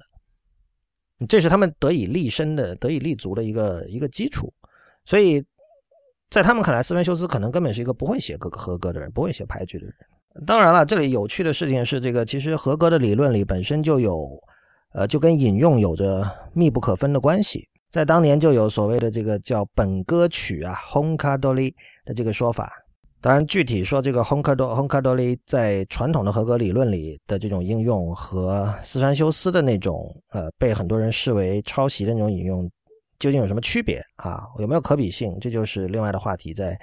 [1.18, 4.52] 的，这是他们得以立身的、得以立足的一个一个基础，
[5.04, 5.40] 所以。
[6.30, 9.94] 在他们看来，斯芬修斯可能根本是一个不会写歌和歌的人，不会写牌局的人。
[10.46, 14.28] 当然了，这里有趣的事情是，这个其实合格的理论里本身就有，
[14.92, 17.66] 呃，就跟引用有着密不可分的关系。
[17.90, 21.74] 在当年就有所谓的这个叫本歌曲啊 h o n k a d o l i
[22.04, 22.70] 的这个说法。
[23.20, 25.22] 当然，具体说这个 h o n k a d o h o n k a d o l
[25.22, 32.70] i 在传统的合格理论里的这种应用和斯山修斯的那种呃被很多人视为抄袭的那种引用。
[33.18, 34.46] 究竟有什么区别啊？
[34.58, 35.36] 有没有可比性？
[35.40, 36.78] 这就是另外的话题，在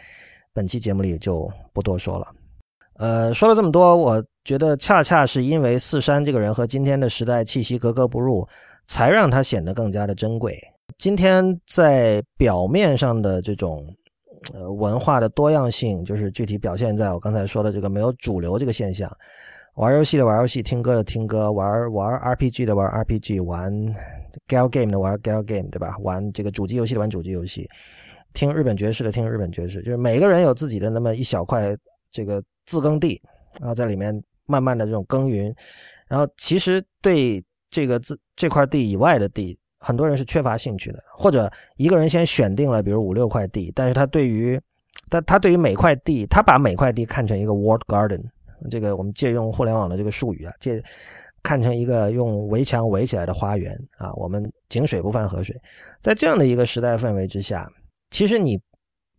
[0.54, 2.28] 本期节目里就不多说了。
[2.98, 8.48] 呃，说了这么多，我觉得恰恰是因为四山这个人和今天的时代气息格格不入，
[8.88, 10.62] 才让他显得更加的珍贵。
[10.98, 13.86] 今天在表面上的这种
[14.54, 19.12] 呃文化的多样性，就是具体表现在我刚才说的这个没有主流这个现象。
[19.76, 23.74] 玩游戏的玩游戏，听歌的听歌，玩玩 RPG 的玩 RPG，玩
[24.48, 25.98] gal game 的玩 gal game，对吧？
[26.00, 27.68] 玩这个主机游戏的玩主机游戏，
[28.34, 31.76] 听日本爵士的听日本爵士，就是每个人有自己的那么一小块
[32.10, 33.22] 这个自耕地，
[33.60, 35.54] 然后在里面慢慢的这种耕耘，
[36.08, 44.58] 然后其实对这个自这块地以外的地，很多人是缺乏兴趣的，或者一个人先选定了，比如五六块地，但是他对于
[45.10, 48.24] 他他对于每块地，他把每块地看成一个 World garden。
[48.70, 50.82] 这个我们借用互联网的这个术语啊，借
[51.44, 55.56] 看成一个用围墙围起来的花园啊，我们井水不犯河水。
[56.02, 57.70] 在这样的一个时代氛围之下，
[58.10, 58.60] 其实你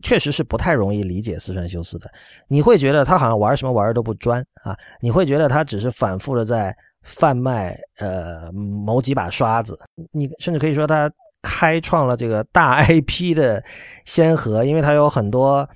[0.03, 2.11] 确实是不太容易理解四川修斯的。
[2.49, 9.79] 你会觉得他好像玩什么玩都不专啊，你会觉得他只是反复的在贩卖呃某几把刷子。
[10.11, 11.09] 你甚至可以说他
[11.41, 13.63] 开创了这个大 IP 的
[14.05, 15.67] 先河，因为他有很多。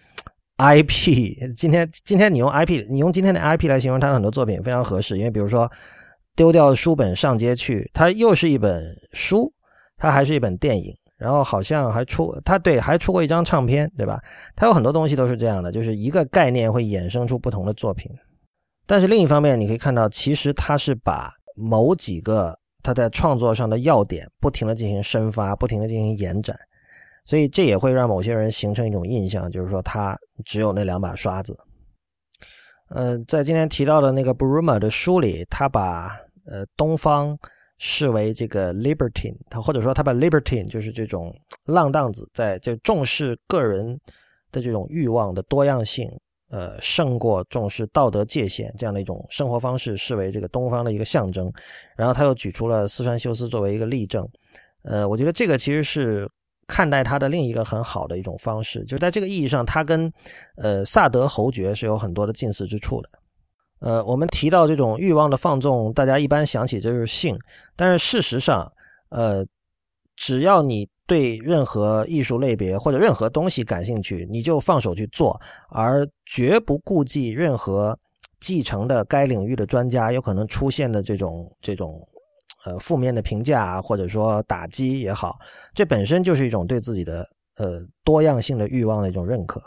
[0.61, 5.67] IP，今天今天你用 IP，你用今天的 IP 来形容他的很多作品非常合适，因为比如说
[6.35, 9.51] 丢掉书本上街去，它又是一本书，
[9.97, 14.21] 它还是一本电影，然后好像还出，它对还出过一张唱片，对吧？
[14.55, 18.11] 它有很多东西都是这样的，就是一个概念会衍生出不同的作品。
[18.85, 26.55] 但是另一方面，你可以看到，其实他是把某几个他在创作上的要点不停的进行深发，不停的进行延展。
[27.23, 31.57] 所以这也会让某些人形成一种印象，就是说他只有那两把刷子。
[32.89, 36.07] 呃，在今天提到的那个 Bruma 的书里，他把
[36.45, 37.37] 呃东方
[37.77, 41.33] 视为这个 libertine，他或者说他把 libertine 就是这种
[41.65, 43.97] 浪荡子，在就重视个人
[44.51, 46.11] 的这种欲望的多样性，
[46.49, 51.49] 呃，胜过重视道德界限这样的一种生活方式，视为这个东方的一个象征。
[51.95, 54.27] 然后他又举出了四川修斯作为一个例证。
[54.83, 56.27] 呃，我觉得这个其实是。
[56.71, 60.09] 看待他的另一个很好的一种方式，就在这个意义上，他跟
[60.55, 63.09] 呃萨德侯爵是有很多的近似之处的。
[63.81, 67.37] 呃，我们提到这种欲望的放纵，大家一般想起就是性，
[67.75, 68.71] 但是事实上，
[69.09, 69.45] 呃，
[70.15, 77.99] 只要你对任何艺术类别或者任何东西感兴趣，你就放手去做，而绝不顾忌任何
[78.39, 82.01] 继承的该领域的专家有可能出现的这种这种。
[82.65, 85.39] 呃，负面的评价或者说打击也好，
[85.73, 89.61] 这本身就是一种对自己的呃多样性的欲望的一种认可。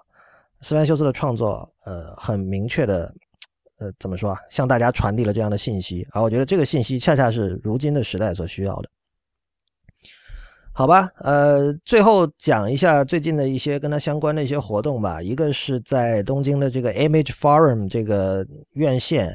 [0.60, 3.12] 斯万修斯的创作，呃，很明确的，
[3.78, 8.88] 呃，怎么说啊，向大家传递了这样的信息，而我觉得这个信息恰恰是如今的时代所需要的。
[10.76, 15.22] 好吧，呃，最后讲一下最近的一些跟他相关的一些活动吧。
[15.22, 19.32] 一个是在东京的这个 Image Forum 这个院线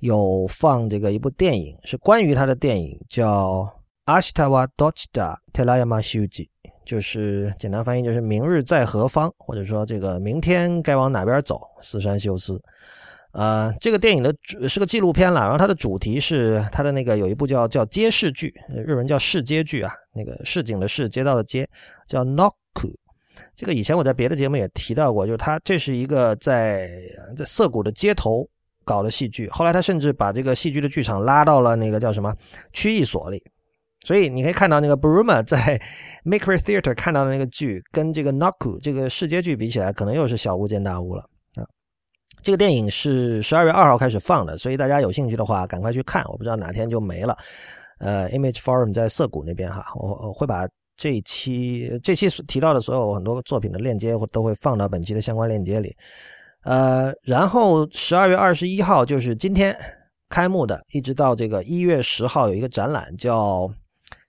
[0.00, 3.60] 有放这个一部电影，是关于他的电影，叫
[4.06, 6.42] 《阿西塔瓦多奇达特拉亚马修吉》，
[6.84, 11.60] 就是简单翻译就是“明日在何方”，或者说这个明天该往哪边走。
[11.80, 12.60] 四山修斯。
[13.32, 21.68] 呃，这个电影的主是个纪录片了，然后它的主题是它的那个有一部叫叫街市剧，日文叫市街剧啊，那个市井的市，街道的街，
[22.08, 22.92] 叫 Noku。
[23.54, 26.90] 这个以前我在别的节目也提到过，就是它这是一个在
[27.36, 28.46] 在涩谷的街头
[28.84, 32.34] 搞的戏剧，后来他甚至把这个戏剧的剧场拉到了那个叫什么
[32.72, 33.40] 区役所里，
[34.04, 35.80] 所以你可以看到那个 Bruma 在
[36.26, 41.24] Maker Theater 看到的那个剧，跟这个 Naku 这个世界剧比起来，可能又是小巫见大巫了。
[42.42, 46.24] 这个电影是十二月二号开始放的，所以大家有兴趣的话，赶快去看。
[46.28, 47.36] 我不知道哪天就没了。
[47.98, 50.66] 呃，Image Forum 在涩谷那边哈，我我会把
[50.96, 55.94] 这一期这期提到的所有很多作品的链接，都会放到本期的相关链接里。
[56.62, 59.76] 呃，然后十二月二十一号就是今天
[60.28, 63.70] 开幕的，一直到这个一月十号有一个展览叫。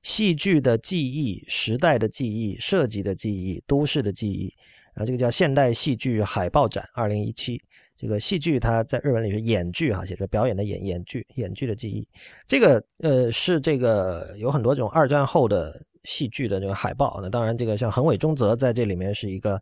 [0.03, 4.51] 戏剧的记忆、时代的记忆、设计的记忆、都市的记忆，
[4.93, 7.61] 啊，这个叫现代戏剧海报展二零一七。
[7.95, 12.07] 这个戏剧它在日文里是演剧哈，写着表演的演演剧，演剧的记忆。
[12.47, 15.71] 这个呃是这个有很多这种二战后的
[16.03, 17.19] 戏剧的这个海报。
[17.21, 19.61] 那当然，这个像横尾中泽在这里面是一个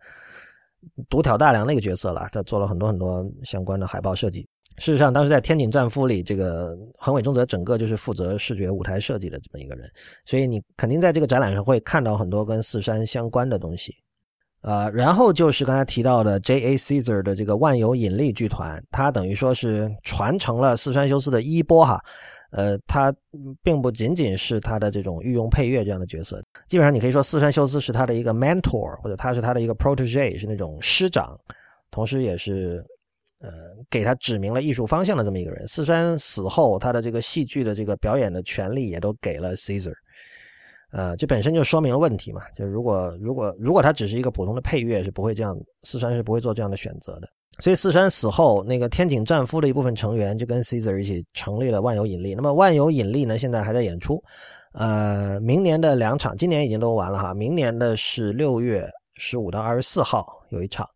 [1.10, 4.48] 独挑大梁的一个角色了，他做了很多很多相关的海报设计。
[4.78, 9.92] 事实上，当时在《天井战夫》里，这个横尾中则整个就是负责视觉舞台设计的这么一个人，
[10.24, 13.94] 所以你肯定在这个展览上会看到很多跟四山相关的东西。
[14.62, 16.76] 呃，然后就是刚才提到的 J.A.
[16.76, 22.00] Caesar 的这个万有引力剧团，它等于说是传承了四山修斯的衣钵哈。
[22.52, 23.14] 呃，它
[23.62, 31.40] 并不仅仅是他的这种御用配乐这样的角色，基本上你可以说四山修斯是他的一个 mentor，或者他是他的一个 protege，是那种师长，
[31.92, 32.86] 同时也是。
[33.42, 33.50] 呃，
[33.90, 35.66] 给他指明了艺术方向的这么一个人。
[35.66, 39.94] 四山死后，他的这个戏剧的这个表演的权利也都给了 Caesar。
[40.92, 42.42] 呃，这本身就说明了问题嘛。
[42.56, 47.28] 就如果如果如果他只是一个普通的配乐，是不会这样，四山是不会做这样的选择的。
[47.60, 52.34] 所以四山死后，那个天井战夫的一部分成员就跟 Caesar 一起成立了万有引力。
[52.34, 54.24] 那么万有引力呢，现在还在演出。
[54.74, 57.34] 呃，明年的两场，今年已经都完了哈。
[57.34, 60.88] 明年的是六月十五到二十四号有一场。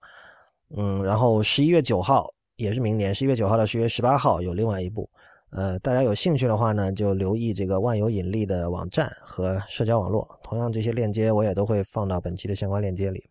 [0.78, 5.10] 嗯，然后十一月九号也是明年，十一月九号到十一月十八号有另外一部。
[5.56, 10.28] 呃，大家有兴趣的话呢，就留意这个万有引力的网站和社交网络。
[10.43, 13.30] 同样，这些链接我也都会放到本期的相关链接里。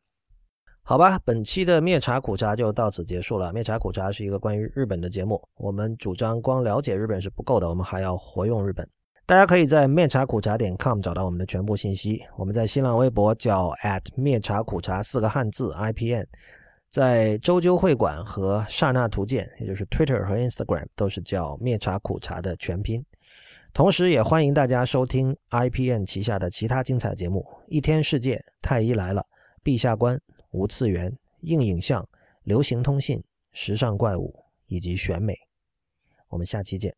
[0.84, 3.52] 好吧，本期的灭茶苦茶就到此结束了。
[3.52, 8.88] 灭茶苦茶是一个关于日本的节目，我们主张光了解日本是不够的，我们还要活用日本。
[9.26, 12.22] 大家可以在灭茶苦茶点 com 找到我们的全部信息。
[12.36, 16.26] 我们在新浪微博叫 at 灭茶苦茶四个汉字 IPN。
[16.93, 23.03] 在周究会馆和刹那图鉴，也就是 Twitter 和 Instagram，都是叫灭茶苦茶的全拼。
[23.72, 29.24] 同时，也欢迎大家收听 IPN 旗下的其他精彩节目：一天世界、太医来了、
[29.64, 30.20] 陛下观、
[30.51, 32.07] 无次元、硬影像、
[32.43, 35.34] 流行通信、时尚怪物以及选美。
[36.28, 36.95] 我们下期见。